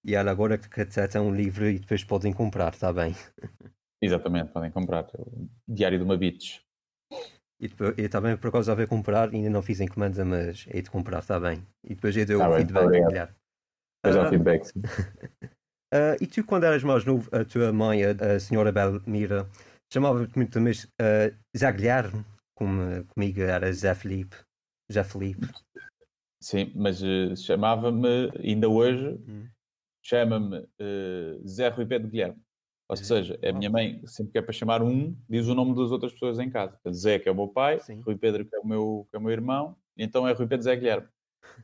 [0.04, 3.14] E ela agora que tem um livro e depois podem comprar, está bem?
[4.02, 5.04] Exatamente, podem comprar.
[5.04, 6.62] É o Diário de uma Beach.
[7.58, 10.82] E depois, eu também por acaso já veio comprar, ainda não fiz encomenda, mas hei
[10.82, 11.66] de comprar, está bem?
[11.82, 13.08] E depois eu dou Tá o bem, feedback, obrigado.
[13.08, 13.34] Guilherme.
[14.02, 14.64] Depois Ah, feedback.
[14.66, 14.82] sim.
[15.94, 19.48] ah, e tu, quando eras mais novo, a tua mãe, a, a senhora Belmira,
[19.90, 24.36] chamava-te muito também uh, Zé Guilherme, como comigo era Zé Felipe.
[24.92, 25.46] Zé Felipe.
[26.40, 29.48] Sim, mas eh, chamava-me, ainda hoje, Hum.
[30.02, 32.40] chama-me eh, Zé Rui Pedro Guilherme.
[32.86, 35.90] Ou seja, a minha mãe, sempre que é para chamar um, diz o nome das
[35.90, 36.78] outras pessoas em casa.
[36.92, 38.00] Zé, que é o meu pai, Sim.
[38.02, 40.64] Rui Pedro, que é o meu, que é o meu irmão, então é Rui Pedro
[40.64, 41.08] Zé Guilherme.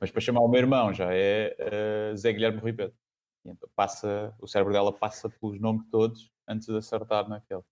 [0.00, 2.96] Mas para chamar o meu irmão já é eh, Zé Guilherme Rui Pedro.
[3.44, 7.62] E então passa, o cérebro dela passa pelos nomes todos antes de acertar naquele.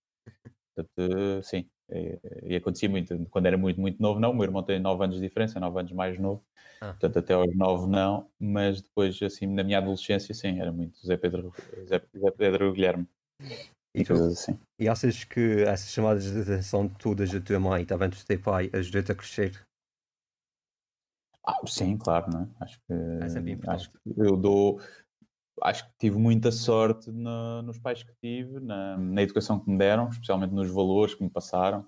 [0.74, 3.16] Portanto, sim, é- e acontecia muito.
[3.31, 4.31] Quando era muito, muito novo, não.
[4.31, 6.44] O meu irmão tem 9 anos de diferença, 9 anos mais novo.
[6.81, 6.88] Ah.
[6.90, 8.31] Portanto, até aos 9 não.
[8.38, 11.53] Mas depois, assim, na minha adolescência, sim, era muito Zé Pedro,
[11.87, 13.07] Zé, Zé Pedro Guilherme.
[13.94, 14.59] E, tu, coisas assim.
[14.79, 18.70] e achas que essas chamadas de atenção todas da tua mãe, também do teu pai,
[18.72, 19.66] ajudou-te a crescer?
[21.44, 22.48] Ah, sim, claro, não é?
[22.61, 24.81] Acho que, É acho que eu dou.
[25.62, 29.79] Acho que tive muita sorte na- nos pais que tive, na, na educação que me
[29.79, 31.87] deram, especialmente nos valores que me passaram.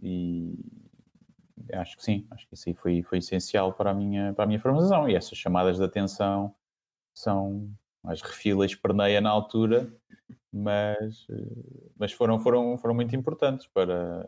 [0.00, 0.54] E
[1.74, 4.46] acho que sim, acho que isso aí foi, foi essencial para a, minha, para a
[4.46, 5.08] minha formação.
[5.08, 6.54] E essas chamadas de atenção
[7.14, 7.70] são
[8.04, 9.92] as refilas perneia na altura,
[10.52, 11.26] mas,
[11.98, 14.24] mas foram, foram, foram muito importantes para,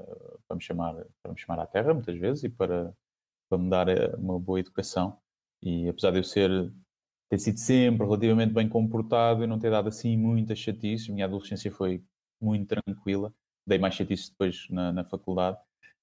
[0.49, 2.95] para, me chamar, para me chamar à terra, muitas vezes, e para,
[3.49, 5.19] para me dar eh, uma boa educação.
[5.63, 6.73] E apesar de eu ser
[7.33, 11.73] ter sido sempre relativamente bem comportado e não ter dado assim muitas chatices, minha adolescência
[11.73, 12.05] foi
[12.39, 13.33] muito tranquila,
[13.67, 15.57] dei mais chatices depois na, na faculdade.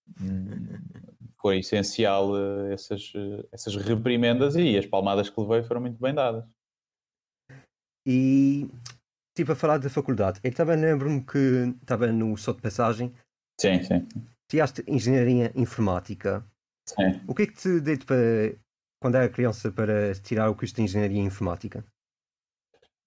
[1.39, 6.13] Foi essencial eh, essas, eh, essas reprimendas e as palmadas que levei foram muito bem
[6.13, 6.43] dadas.
[8.05, 8.67] E,
[9.33, 13.13] tipo, a falar da faculdade, eu também lembro-me que estava no só de passagem,
[13.61, 14.05] Sim, sim,
[14.49, 16.45] tiraste Engenharia Informática.
[16.85, 17.21] sim.
[17.25, 18.59] O que é que te deu para,
[18.99, 21.85] quando era criança, para tirar o curso de Engenharia Informática?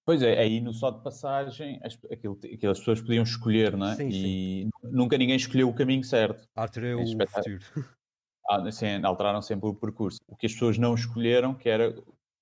[0.04, 3.94] Pois é, aí no só de passagem, as, aquilo, aquelas pessoas podiam escolher, não é?
[3.94, 6.48] Sim, e nunca ninguém escolheu o caminho certo.
[6.56, 7.60] Arthur é o espetáculo.
[7.60, 7.88] futuro.
[8.50, 10.18] Ah, assim, alteraram sempre o percurso.
[10.26, 11.94] O que as pessoas não escolheram, que era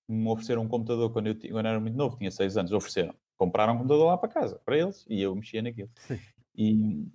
[0.08, 3.14] me oferecer um computador quando eu, quando eu era muito novo, tinha 6 anos, ofereceram.
[3.36, 5.90] Compraram um computador lá para casa, para eles, e eu mexia naquilo.
[6.08, 6.18] Sim.
[6.56, 7.06] E,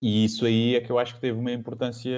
[0.00, 2.12] e isso aí é que eu acho que teve uma importância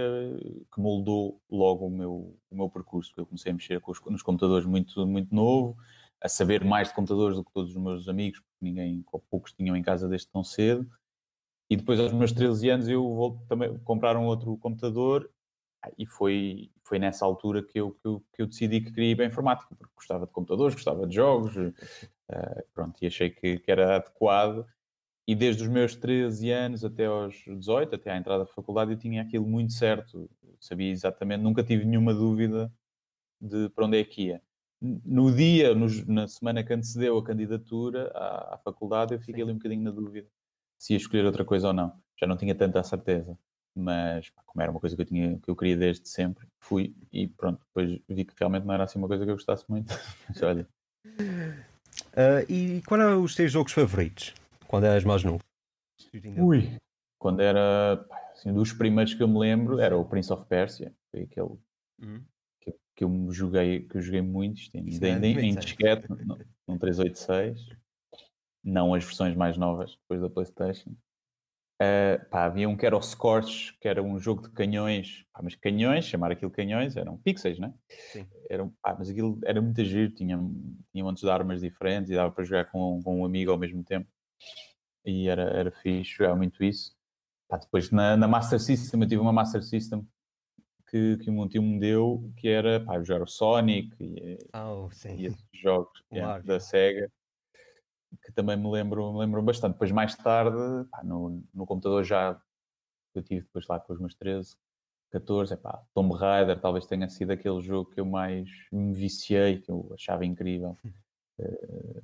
[0.73, 3.13] que moldou logo o meu, o meu percurso.
[3.17, 5.77] Eu comecei a mexer com os, nos computadores muito, muito novo,
[6.21, 9.75] a saber mais de computadores do que todos os meus amigos, porque ninguém, poucos tinham
[9.75, 10.87] em casa desde tão cedo.
[11.71, 15.31] E depois, aos meus 13 anos, eu vou também comprar um outro computador
[15.83, 19.13] ah, e foi, foi nessa altura que eu, que, eu, que eu decidi que queria
[19.13, 23.31] ir para a informática, porque gostava de computadores, gostava de jogos, eh, pronto, e achei
[23.31, 24.67] que, que era adequado.
[25.31, 28.97] E desde os meus 13 anos até aos 18, até à entrada da faculdade, eu
[28.99, 32.69] tinha aquilo muito certo, sabia exatamente, nunca tive nenhuma dúvida
[33.41, 34.43] de para onde é que ia.
[34.83, 39.43] No dia, nos- na semana que antecedeu a candidatura à, à faculdade, eu fiquei Sim.
[39.43, 40.27] ali um bocadinho na dúvida
[40.77, 41.93] se ia escolher outra coisa ou não.
[42.19, 43.39] Já não tinha tanta certeza
[43.73, 46.93] mas pá, como era uma coisa que eu, tinha, que eu queria desde sempre, fui
[47.13, 49.87] e pronto, depois vi que realmente não era assim uma coisa que eu gostasse muito.
[50.29, 50.67] Mas olha,
[52.17, 54.35] Ah, e qual eram os teus jogos favoritos?
[54.71, 55.41] Quando eras mais novo?
[56.39, 56.79] ui,
[57.19, 61.23] quando era assim, dos primeiros que eu me lembro era o Prince of Persia, foi
[61.23, 61.59] aquele
[62.01, 62.23] Hum.
[62.61, 65.65] que, que eu me joguei, que eu joguei muito, é ainda em 96.
[65.65, 66.07] disquete,
[66.69, 67.77] num 386,
[68.63, 70.91] não as versões mais novas depois da Playstation.
[71.83, 75.41] Uh, pá, havia um que era o Scorch, que era um jogo de canhões, pá,
[75.43, 77.75] mas canhões, chamar aquilo canhões, eram pixels, né?
[77.89, 78.25] Sim.
[78.49, 80.39] Eram, pá, mas aquilo era muito giro, tinha,
[80.93, 83.83] tinha montes de armas diferentes e dava para jogar com, com um amigo ao mesmo
[83.83, 84.09] tempo.
[85.05, 86.97] E era, era fixe, jogava muito isso.
[87.49, 90.07] Pá, depois na, na Master System, eu tive uma Master System
[90.89, 94.89] que, que o meu tio me deu, que era pá, jogar o Sonic e, oh,
[95.17, 96.45] e esses jogos Mario.
[96.45, 97.11] da SEGA
[98.25, 99.75] que também me lembro, me lembro bastante.
[99.75, 100.57] Depois, mais tarde,
[100.91, 102.41] pá, no, no computador já
[103.15, 104.57] eu tive depois lá com os meus 13,
[105.11, 109.71] 14, epá, Tomb Raider talvez tenha sido aquele jogo que eu mais me viciei, que
[109.71, 110.77] eu achava incrível.
[111.41, 112.03] Eh,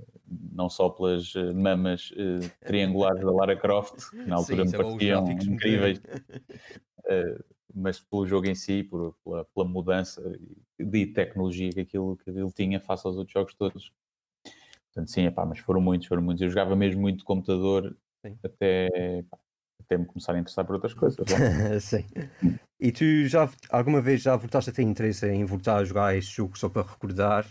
[0.52, 4.70] não só pelas eh, mamas eh, triangulares da Lara Croft, que na altura Sim, me
[4.70, 6.00] os pareciam incríveis,
[7.74, 10.22] mas pelo jogo em si, por, pela, pela mudança
[10.78, 13.92] de tecnologia que aquilo, que ele tinha face aos outros jogos todos.
[14.86, 16.40] Portanto, sim, epá, mas foram muitos, foram muitos.
[16.40, 17.94] Eu jogava mesmo muito de computador
[18.24, 18.38] Sim.
[18.42, 18.88] até,
[19.30, 19.38] pá,
[19.80, 21.18] até me começar a interessar por outras coisas.
[21.82, 22.04] Sim.
[22.80, 26.36] E tu já alguma vez já voltaste a ter interesse em voltar a jogar este
[26.36, 27.46] jogo só para recordar?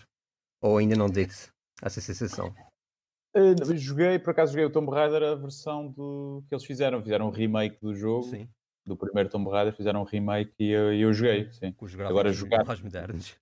[0.62, 2.54] Ou ainda não deste essa sensação?
[3.36, 7.02] Eh, joguei, por acaso joguei o Tomb Raider, a versão do, que eles fizeram.
[7.02, 8.48] Fizeram um remake do jogo, Sim.
[8.86, 11.72] do primeiro Tomb Raider, fizeram um remake e eu, eu joguei, sim.
[11.74, 13.36] Com os Agora jogar- mais modernos.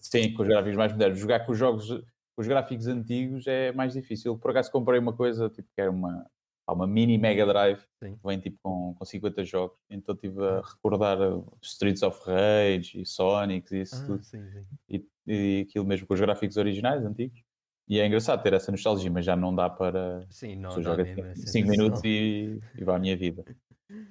[0.00, 1.18] Sim, com os gráficos mais modernos.
[1.18, 4.36] Jogar com os jogos, com os gráficos antigos é mais difícil.
[4.38, 6.26] Por acaso comprei uma coisa, tipo, que era uma,
[6.68, 8.16] uma mini Mega Drive, Sim.
[8.16, 9.76] que vem tipo com, com 50 jogos.
[9.88, 14.24] Então estive a recordar uh, Streets of Rage e Sonics e isso Ah, tudo.
[14.24, 14.64] sim, sim.
[14.88, 17.40] E, e aquilo mesmo com os gráficos originais, antigos.
[17.88, 20.26] E é engraçado ter essa nostalgia, mas já não dá para.
[20.30, 21.70] Sim, não dá joga mesmo a 5 sensação.
[21.70, 23.44] minutos e, e vai à minha vida.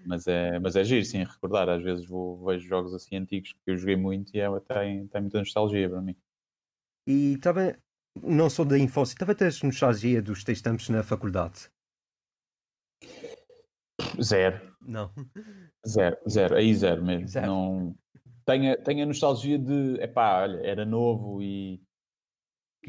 [0.05, 1.69] Mas é, mas é giro, sim, recordar.
[1.69, 5.21] Às vezes vou, vejo jogos assim antigos que eu joguei muito e é, tem, tem
[5.21, 6.15] muita nostalgia para mim.
[7.05, 7.75] E também,
[8.23, 11.69] não só da infância, também tens nostalgia dos teus tempos na faculdade?
[14.19, 14.75] Zero.
[14.81, 15.11] Não.
[15.87, 17.27] Zero, zero, aí zero mesmo.
[17.27, 17.45] Zero.
[17.45, 17.95] Não,
[18.45, 21.81] tenho, tenho a nostalgia de, epá, olha, era novo e,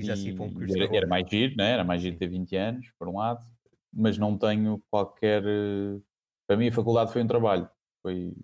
[0.01, 1.71] Quisesse e ir para um curso era, era mais giro, né?
[1.73, 3.45] era mais giro ter 20 anos, por um lado,
[3.93, 5.43] mas não tenho qualquer.
[5.45, 6.01] eh,
[6.47, 7.69] Para mim, a faculdade foi um trabalho.
[8.03, 8.35] Foi,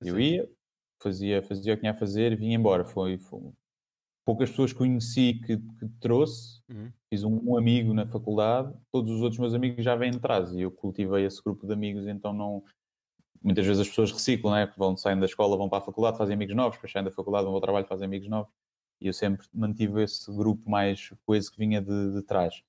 [0.00, 0.48] eu ia,
[1.02, 2.84] fazia, fazia o que tinha a fazer e vinha embora.
[2.84, 3.52] Foi, foi-
[4.24, 6.60] poucas pessoas conheci que, que trouxe.
[6.68, 6.92] Uhum.
[7.08, 10.52] Fiz um, um amigo na faculdade, todos os outros meus amigos já vêm de trás
[10.52, 12.64] e eu cultivei esse grupo de amigos, então não.
[13.42, 14.72] Muitas vezes as pessoas reciclam, né?
[14.76, 17.44] vão saindo da escola, vão para a faculdade, fazem amigos novos, depois saem da faculdade,
[17.44, 18.52] vão ao trabalho, fazem amigos novos.
[19.00, 22.62] E eu sempre mantive esse grupo mais coeso que vinha de, de trás.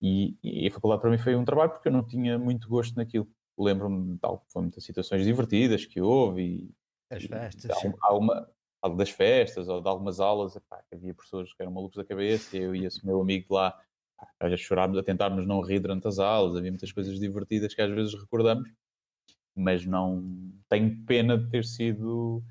[0.00, 2.96] E, e a faculdade para mim foi um trabalho porque eu não tinha muito gosto
[2.96, 3.28] naquilo.
[3.58, 6.70] Lembro-me de tal, foi muitas situações divertidas que houve e
[7.10, 7.76] As festas.
[7.82, 8.48] de alguma-
[8.96, 12.60] das festas ou de algumas aulas, epá, havia professores que eram malucos da cabeça e
[12.60, 13.76] eu e esse meu amigo de lá
[14.40, 17.90] a chorarmos, a tentarmos não rir durante as aulas, havia muitas coisas divertidas que às
[17.90, 18.70] vezes recordamos,
[19.54, 22.42] mas não tenho pena de ter sido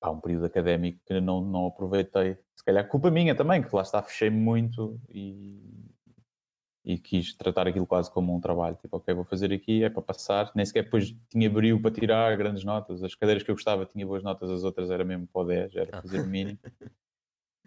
[0.00, 2.36] pá, um período académico que não, não aproveitei.
[2.56, 5.60] Se calhar culpa minha também, que lá está, fechei muito e,
[6.84, 8.76] e quis tratar aquilo quase como um trabalho.
[8.76, 10.50] Tipo, ok, vou fazer aqui, é para passar.
[10.54, 13.02] Nem sequer depois tinha brilho para tirar grandes notas.
[13.02, 15.74] As cadeiras que eu gostava tinha boas notas, as outras era mesmo para o 10,
[15.76, 16.02] era Ah.
[16.02, 16.58] fazer o mínimo.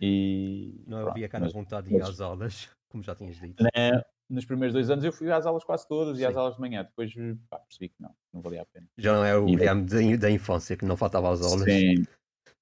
[0.04, 2.70] E Não havia aquela mas- vontade de ir às aulas.
[2.90, 3.62] como já tinhas dito.
[3.64, 6.62] Na- nos primeiros dois anos eu fui às aulas quase todas e às aulas de
[6.62, 6.84] manhã.
[6.84, 7.14] Depois
[7.50, 8.88] pá, percebi que não, não valia a pena.
[8.98, 11.66] Já não é o Guilherme da, da infância que não faltava às aulas.
[11.66, 12.04] Sim.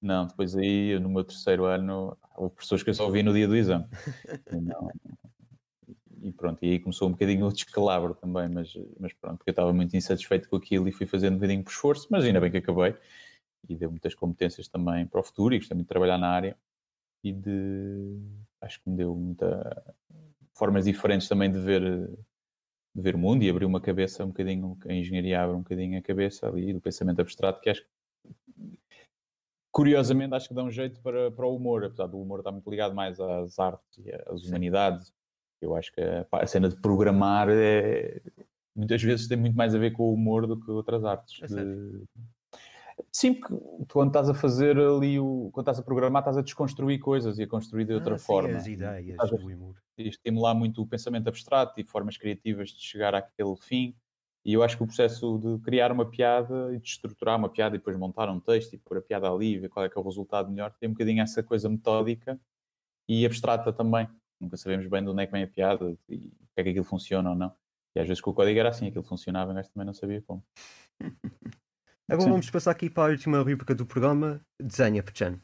[0.00, 3.46] Não, depois aí, no meu terceiro ano, houve professores que eu só ouvi no dia
[3.46, 3.84] do exame.
[4.50, 4.90] Não-
[6.22, 9.52] e pronto, e aí começou um bocadinho o descalabro também, mas, mas pronto, porque eu
[9.52, 12.50] estava muito insatisfeito com aquilo e fui fazendo um bocadinho por esforço, mas ainda bem
[12.50, 12.94] que acabei.
[13.68, 16.56] E deu muitas competências também para o futuro e gostei muito de trabalhar na área.
[17.24, 18.18] E de.
[18.60, 19.94] Acho que me deu muita.
[20.54, 21.82] formas diferentes também de ver,
[22.94, 24.78] de ver o mundo e abriu uma cabeça um bocadinho.
[24.88, 27.88] A engenharia abre um bocadinho a cabeça ali do pensamento abstrato, que acho que
[29.72, 32.68] curiosamente acho que dá um jeito para, para o humor, apesar do humor estar muito
[32.70, 35.12] ligado mais às artes e às humanidades.
[35.60, 38.20] Eu acho que a, pá, a cena de programar é,
[38.74, 41.40] muitas vezes tem muito mais a ver com o humor do que outras artes.
[41.42, 42.04] É De-?
[43.12, 43.54] Sim, porque
[43.92, 45.50] quando estás a fazer ali o.
[45.52, 48.24] quando estás a programar, estás a desconstruir coisas e a construir de outra Ah, sim,
[48.26, 48.56] forma.
[48.58, 49.74] As ideias Estás a- do humor.
[49.98, 53.94] e estimular muito o pensamento abstrato e formas criativas de chegar àquele fim.
[54.44, 57.76] E eu acho que o processo de criar uma piada e de estruturar uma piada
[57.76, 59.98] e depois montar um texto e pôr a piada ali e ver qual é que
[59.98, 62.40] é o resultado melhor, tem um bocadinho essa coisa metódica
[63.08, 64.08] e abstrata também.
[64.40, 66.70] Nunca sabemos bem de onde é que vem a piada e o que é que
[66.70, 67.54] aquilo funciona ou não.
[67.94, 70.42] E às vezes com o código era assim, aquilo funcionava, mas também não sabia como.
[72.08, 72.30] Agora Sim.
[72.30, 75.40] vamos passar aqui para a última rubrica do programa, Desenha Pechan.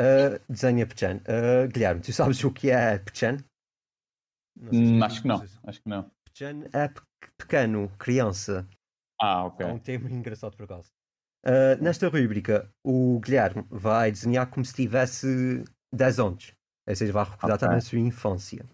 [0.00, 1.16] Uh, desenha Pechan.
[1.28, 3.36] Uh, Guilherme, tu sabes o que é Pechan?
[4.56, 6.10] Hum, acho que não, acho que não.
[6.24, 7.02] Pechan é pe-
[7.36, 8.66] pequeno, criança.
[9.20, 9.66] Ah, ok.
[9.66, 10.90] É um termo engraçado por acaso.
[11.44, 16.54] Uh, nesta rubrica, o Guilherme vai desenhar como se tivesse 10 anos.
[16.88, 17.58] Ou seja, vai recordar Ok.
[17.66, 18.64] também a sua infância.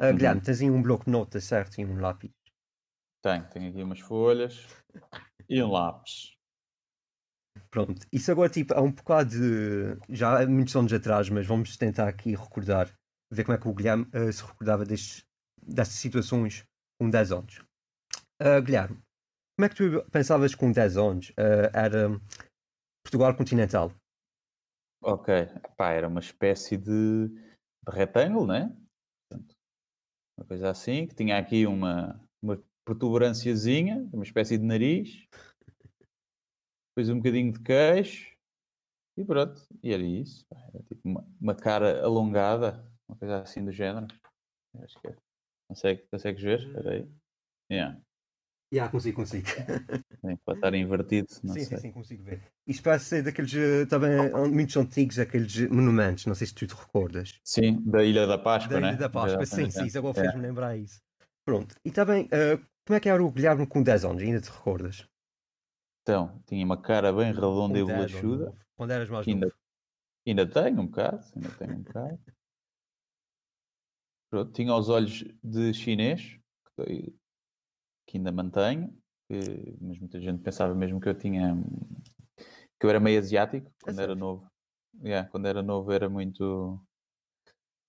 [0.00, 0.16] Uh, Uhum.
[0.16, 1.80] Guilherme, tens aí um bloco de notas, certo?
[1.80, 2.30] E um lápis.
[3.22, 4.66] Tenho, tenho aqui umas folhas
[5.48, 6.35] e um lápis.
[7.76, 8.06] Pronto.
[8.10, 9.98] Isso agora, tipo, é um bocado de...
[10.08, 12.90] Já há muitos anos atrás, mas vamos tentar aqui recordar.
[13.30, 16.64] Ver como é que o Guilherme uh, se recordava destas situações
[16.98, 17.58] com 10 anos.
[18.40, 18.96] Uh, Guilherme,
[19.58, 22.08] como é que tu pensavas com 10 anos uh, era
[23.04, 23.92] Portugal continental?
[25.02, 25.34] Ok,
[25.76, 28.74] pá, era uma espécie de, de retângulo, né?
[29.28, 29.54] Portanto,
[30.38, 35.28] uma coisa assim, que tinha aqui uma, uma protuberânciazinha, uma espécie de nariz,
[36.96, 38.34] depois um bocadinho de queixo,
[39.16, 40.46] e pronto, e era isso.
[40.52, 44.06] Era tipo uma, uma cara alongada, uma coisa assim do género.
[44.82, 45.16] Acho que é.
[45.68, 46.60] Consegue, consegues ver?
[46.60, 47.08] Espera aí.
[47.70, 48.00] Yeah.
[48.72, 49.46] Já, consigo, consigo.
[50.22, 51.78] Tem, Pode estar invertido, não sim, sei.
[51.78, 52.42] sim, sim, consigo ver.
[52.66, 56.66] Isto parece ser daqueles eh, também eh, muitos antigos, aqueles monumentos, não sei se tu
[56.66, 57.40] te recordas.
[57.44, 58.90] Sim, da Ilha da Páscoa, Da né?
[58.90, 60.20] Ilha da Páscoa, sim, sim, isso agora É.
[60.20, 61.00] fez-me lembrar isso.
[61.44, 62.56] Pronto, e também, eh,
[62.86, 64.22] como é que era o Guilherme com 10 anos?
[64.22, 65.06] Ainda te recordas?
[66.08, 68.56] Então, tinha uma cara bem redonda e 10 ou bolachuda.
[68.76, 69.58] Quando eras mais Ainda- novo?
[70.24, 72.20] Ainda tenho um bocado, ainda tenho um bocado.
[74.30, 76.38] Pronto, tinha os olhos de chinês,
[76.76, 77.12] que,
[78.06, 78.96] que ainda mantenho,
[79.28, 81.56] que- mas muita gente pensava mesmo que eu tinha
[82.78, 84.20] que eu era meio asiático quando era sério?
[84.20, 84.46] novo.
[85.02, 86.80] Yeah, quando era novo era muito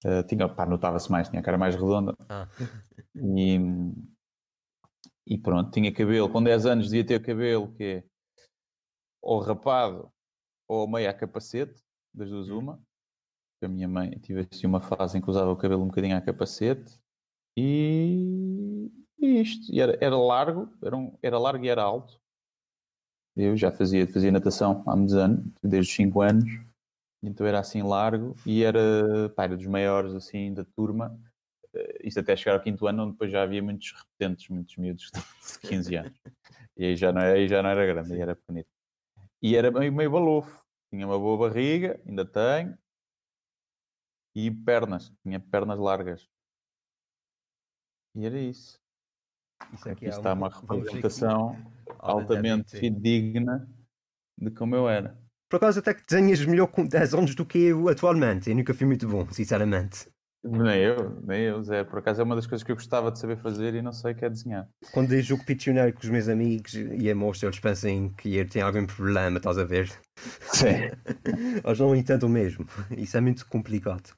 [0.04, 2.48] eh, tinha, pá, notava-se mais, tinha a cara mais redonda Ah,
[3.16, 3.60] e,
[5.28, 8.04] e pronto, tinha cabelo, com 10 anos devia ter cabelo que é
[9.22, 10.12] ou rapado
[10.68, 11.82] ou meio a capacete,
[12.14, 12.82] das duas uma.
[13.64, 16.22] A minha mãe tive assim uma fase em que usava o cabelo um bocadinho a
[16.22, 17.00] capacete
[17.58, 22.20] e, e isto, e era, era largo, era, um- era largo e era alto.
[23.36, 26.46] Eu já fazia, fazia natação há muitos anos, desde os 5 anos,
[27.24, 31.20] então era assim largo e era, pá, era dos maiores assim da turma.
[31.78, 35.12] Eh, Isto até chegar ao quinto ano, onde depois já havia muitos repetentes, muitos miúdos
[35.12, 36.20] de 15 anos.
[36.76, 38.70] E aí já não era, aí já não era grande, aí era pequenito.
[39.42, 40.64] E era meio, meio balofo.
[40.90, 42.78] Tinha uma boa barriga, ainda tenho.
[44.36, 46.30] E pernas, tinha pernas largas.
[48.16, 48.80] E era isso.
[49.74, 51.56] isso Aqui aqui é está uma representação
[52.00, 53.70] altamente fidedigna
[54.38, 55.18] de como eu era.
[55.50, 58.50] Por acaso até que desenhas melhor com 10 anos do que eu atualmente.
[58.50, 60.08] Eu nunca fui muito bom, sinceramente.
[60.50, 61.84] Nem eu, nem eu, Zé.
[61.84, 64.14] Por acaso é uma das coisas que eu gostava de saber fazer e não sei
[64.14, 64.68] que é desenhar.
[64.94, 68.48] Quando eu jogo Pictionary com os meus amigos e a mostro, eles pensam que eu
[68.48, 69.92] tenho algum problema, estás a ver?
[70.42, 70.90] Sim.
[71.66, 72.66] Eles não entendem mesmo.
[72.98, 74.14] Isso é muito complicado.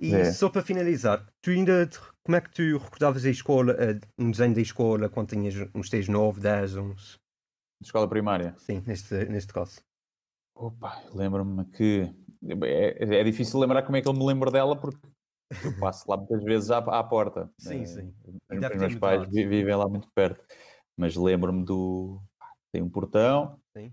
[0.00, 0.32] E É.
[0.32, 4.30] só para finalizar, tu ainda te- como é que tu recordavas a escola, eh, um
[4.32, 7.14] desenho da escola quando tinhas uns teus 9, 10, 11?
[7.80, 8.54] De escola primária.
[8.58, 9.80] Sim, neste, neste caso.
[10.56, 12.12] Opa, lembro-me que
[12.64, 14.98] é, é difícil lembrar como é que eu me lembro dela porque
[15.64, 17.50] eu passo lá muitas vezes à, à porta.
[17.58, 18.14] Sim, Eh, sim.
[18.24, 20.44] Os, meus pais vi- vivem lá muito perto,
[20.96, 22.20] mas lembro-me do
[22.72, 23.60] tem um portão.
[23.76, 23.92] Sim.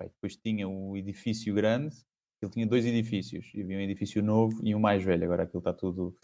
[0.00, 1.96] E depois tinha o edifício grande.
[2.40, 3.50] Ele tinha dois edifícios.
[3.54, 5.24] E havia um edifício novo e um mais velho.
[5.24, 6.16] Agora aquilo está tudo,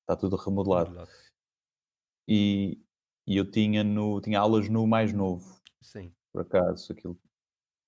[0.00, 1.08] está tudo remodelado.
[2.28, 2.78] E,
[3.26, 6.12] e eu tinha, no, tinha aulas no mais novo, Sim.
[6.32, 6.92] por acaso.
[6.92, 7.18] Aquilo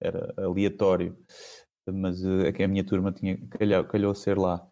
[0.00, 1.16] era aleatório.
[1.86, 4.70] Mas eh, aqui a minha turma tinha, calhou, calhou a ser lá.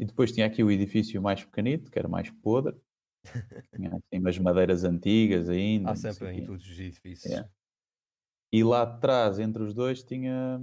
[0.00, 2.74] E depois tinha aqui o edifício mais pequenito, que era mais podre.
[3.76, 5.90] Tinha assim, umas madeiras antigas ainda.
[5.90, 7.30] Há sempre em todos os edifícios.
[7.30, 7.50] Yeah.
[8.50, 10.58] E lá atrás, entre os dois, tinha,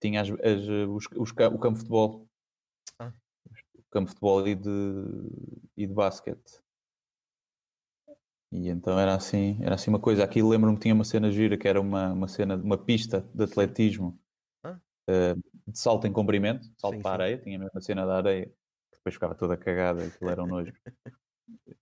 [0.00, 2.28] tinha as, as, os, os, o campo de futebol.
[2.98, 3.12] Ah.
[3.76, 4.68] O campo de futebol e de,
[5.76, 6.60] e de basquete.
[8.50, 10.24] E então era assim, era assim uma coisa.
[10.24, 13.44] Aqui lembro-me que tinha uma cena gira, que era uma, uma cena, uma pista de
[13.44, 14.18] atletismo
[15.08, 15.34] Eh,
[15.68, 18.46] de salto em comprimento, salto Sim, para a areia, tinha mesmo a cena da areia,
[18.46, 20.72] que depois ficava toda cagada, aquilo era um nojo.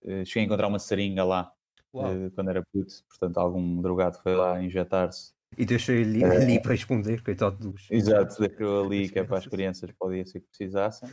[0.03, 1.51] Eh, cheguei a encontrar uma seringa lá,
[1.99, 5.33] eh, quando era puto, portanto algum drogado foi lá injetar-se.
[5.57, 6.27] E deixei-lhe É.
[6.37, 7.87] ali para responder, coitado dos.
[7.89, 9.47] Exato, deixou ali que é para as crianças.
[9.47, 11.09] crianças, podia ser que precisassem.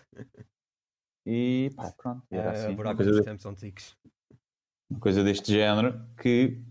[1.26, 3.30] E pá, pronto, era É, assim, uma coisa, de-
[4.90, 6.62] uma coisa deste género que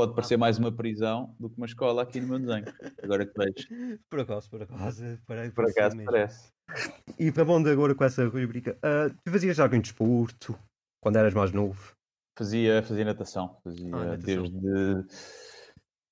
[0.00, 2.64] pode parecer mais uma prisão do que uma escola aqui no meu desenho.
[3.02, 5.04] Agora que vejo, Por acaso, por acaso.
[5.26, 6.50] Para, por acaso parece.
[7.18, 10.58] E acabando agora com essa rubrica, ah, tu fazias já algum desporto
[11.02, 11.92] quando eras mais novo?
[12.38, 14.42] Fazia, fazia natação, fazia Ah, natação.
[14.42, 15.06] desde,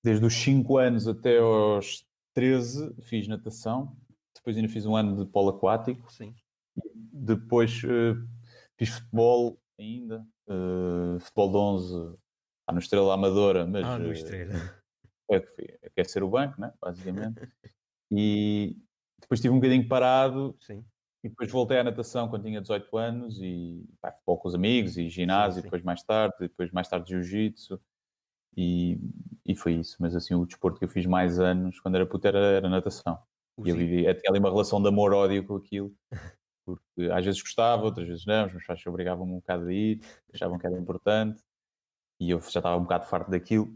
[0.04, 3.96] desde os 5 anos até aos 13 fiz natação,
[4.36, 6.34] depois ainda fiz um ano de polo aquático, Sim.
[7.10, 8.14] depois eh,
[8.76, 12.18] fiz futebol ainda, eh, futebol de 11
[12.68, 14.52] ah, no Estrela Amadora, mas Ah, no eh, Estrela.
[15.30, 16.72] é que fui- aquecer o banco, né?
[16.80, 17.48] basicamente.
[18.10, 18.76] E
[19.20, 20.84] depois estive um bocadinho parado Sim.
[21.24, 24.96] e depois voltei à natação quando tinha 18 anos e pá, futebol com os amigos
[24.98, 25.62] e ginásio, Sim, sim.
[25.64, 27.80] depois mais tarde, depois mais tarde jiu-jitsu
[28.56, 28.98] e,
[29.46, 29.96] e foi isso.
[30.00, 33.18] Mas assim, o desporto que eu fiz mais anos quando era puto era, era natação.
[33.56, 35.92] Os E eu vivi, tinha ali uma relação de amor-ódio com aquilo,
[36.64, 40.00] porque às vezes gostava, outras vezes não, os meus pais obrigavam-me um bocado a ir,
[40.32, 41.42] achavam que era importante,
[42.20, 43.72] e eu já estava um bocado farto daquilo.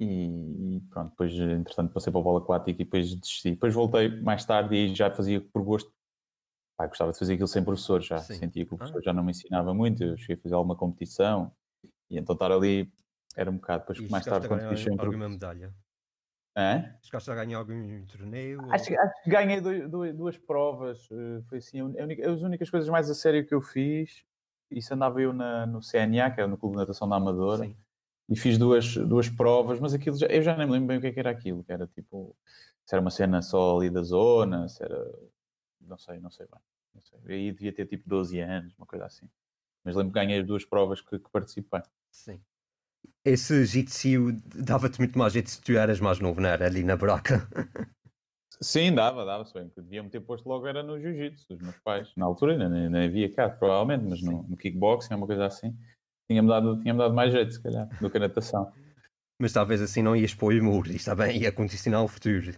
[0.00, 3.50] E, e pronto, depois entretanto passei para o bola aquática e depois desisti.
[3.50, 5.92] Depois voltei mais tarde e já fazia por gosto.
[6.76, 8.18] Pá, gostava de fazer aquilo sem professor já.
[8.18, 8.34] Sim.
[8.34, 8.78] Sentia que o Ah.
[8.78, 11.52] professor já não me ensinava muito, eu cheguei a fazer alguma competição
[12.08, 12.92] e então estar ali
[13.36, 13.80] era um bocado.
[13.80, 15.04] Depois E mais tarde, quando fiz sempre.
[15.06, 15.74] alguma medalha?
[16.56, 16.94] Hã?
[17.02, 18.64] Chegaste a ganhar algum torneio?
[18.64, 21.08] ou- Acho, que- acho que ganhei dois- duas, duas provas.
[21.10, 24.24] eh, Foi assim, a única- as únicas coisas mais a sério que eu fiz.
[24.70, 27.76] Isso andava eu na, no CNA, que era no Clube de Natação da Amadora, Sim.
[28.28, 31.00] e fiz duas, duas provas, mas aquilo já, eu já nem me lembro bem o
[31.00, 31.64] que, é que era aquilo.
[31.64, 32.36] Que era tipo,
[32.84, 35.10] se era uma cena só ali da zona, se era.
[35.80, 36.60] Não sei, não sei bem.
[36.94, 37.18] Não sei.
[37.26, 39.28] Aí devia ter tipo 12 anos, uma coisa assim.
[39.84, 41.80] Mas lembro que ganhei as duas provas que, que participei.
[42.10, 42.40] Sim.
[43.24, 46.66] Esse jitsu dava-te muito mais jeito se tu eras mais novo, não era?
[46.66, 47.48] Ali na buraca.
[48.60, 49.64] Sim, dava, dava-se bem.
[49.66, 52.12] O que deviam-me ter posto logo era no jiu-jitsu, dos meus pais.
[52.16, 55.76] Na altura ainda nem, nem havia cá, provavelmente, mas no, no kickboxing, uma coisa assim,
[56.28, 58.72] tinha-me dado, tinha dado mais jeito, se calhar, do que a natação.
[59.38, 60.88] Mas talvez assim não ias para o humor.
[60.88, 62.52] Isto também ia condicionar o futuro.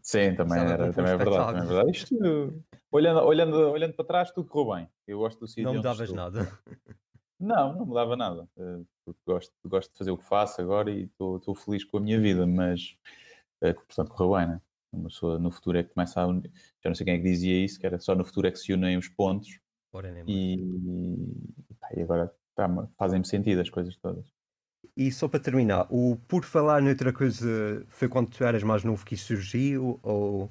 [0.00, 1.46] Sim, também, era também é verdade.
[1.52, 1.90] Também é verdade.
[1.90, 4.88] Isto, olhando, olhando, olhando para trás, tudo correu bem.
[5.06, 6.16] Eu gosto do sítio Não mudavas estou.
[6.16, 6.58] nada.
[7.40, 8.48] Não, não mudava nada.
[8.56, 11.98] eh, Porque gosto, gosto de fazer o que faço agora e estou estou feliz com
[11.98, 12.96] a minha vida, mas
[13.60, 14.60] eh, portanto correu bem, né?
[14.92, 16.26] Uma pessoa no futuro é que começa a.
[16.26, 16.50] uni-
[16.82, 18.58] Já não sei quem é que dizia isso, que era só no futuro é que
[18.58, 19.58] se unem os pontos
[19.90, 20.36] Ora, nem mais.
[20.36, 24.30] e, pá, e agora tá- fazem-me sentido as coisas todas.
[24.96, 29.04] E só para terminar, o por falar noutra coisa foi quando tu eras mais novo
[29.04, 29.98] que isso surgiu?
[30.02, 30.50] Ou.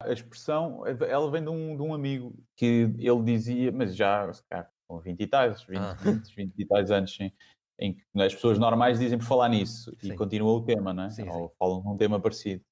[0.00, 4.44] A expressão, ela vem de um, de um amigo que ele dizia, mas já se
[4.48, 5.94] calhar, com 20 e tais, 20, Ah.
[5.94, 7.32] 20, 20 e tais anos, sim,
[7.80, 10.12] em que as pessoas normais dizem por falar nisso Sim.
[10.12, 11.10] e continua o tema, não é?
[11.10, 12.62] Sim, Ou falam de um tema parecido.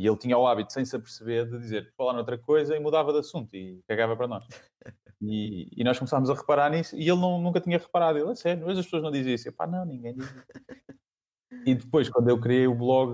[0.00, 3.12] E ele tinha o hábito, sem se aperceber, de dizer falar noutra coisa e mudava
[3.12, 4.46] de assunto e cagava para nós.
[5.22, 8.18] E, e nós começámos a reparar nisso e ele não- nunca tinha reparado.
[8.18, 9.46] Ele, é sério, mas as pessoas não diziam isso.
[9.48, 10.44] Eu, pá, não, ninguém diz isso.
[11.66, 13.12] E depois, quando eu criei o blog,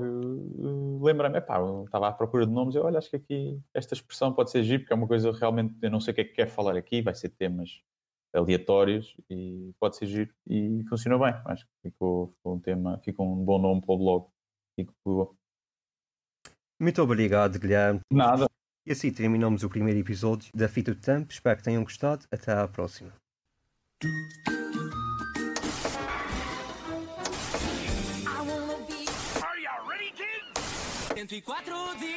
[1.03, 4.33] lembrei-me, pá, eu estava à procura de nomes, eu, olha, acho que aqui esta expressão
[4.33, 6.33] pode ser giro, porque é uma coisa realmente, eu não sei o que é que
[6.35, 7.81] quer falar aqui, vai ser temas
[8.35, 11.35] aleatórios e pode ser giro e funcionou bem.
[11.47, 14.27] Acho que ficou, ficou um tema, ficou um bom nome para o blog.
[14.79, 15.35] Ficou...
[16.79, 18.01] Muito obrigado, Guilherme.
[18.13, 18.47] Nada.
[18.87, 21.33] E assim terminamos o primeiro episódio da Fita do Tempo.
[21.33, 22.25] Espero que tenham gostado.
[22.31, 23.13] Até à próxima.
[24.03, 24.57] Be?
[31.17, 32.16] 104 dias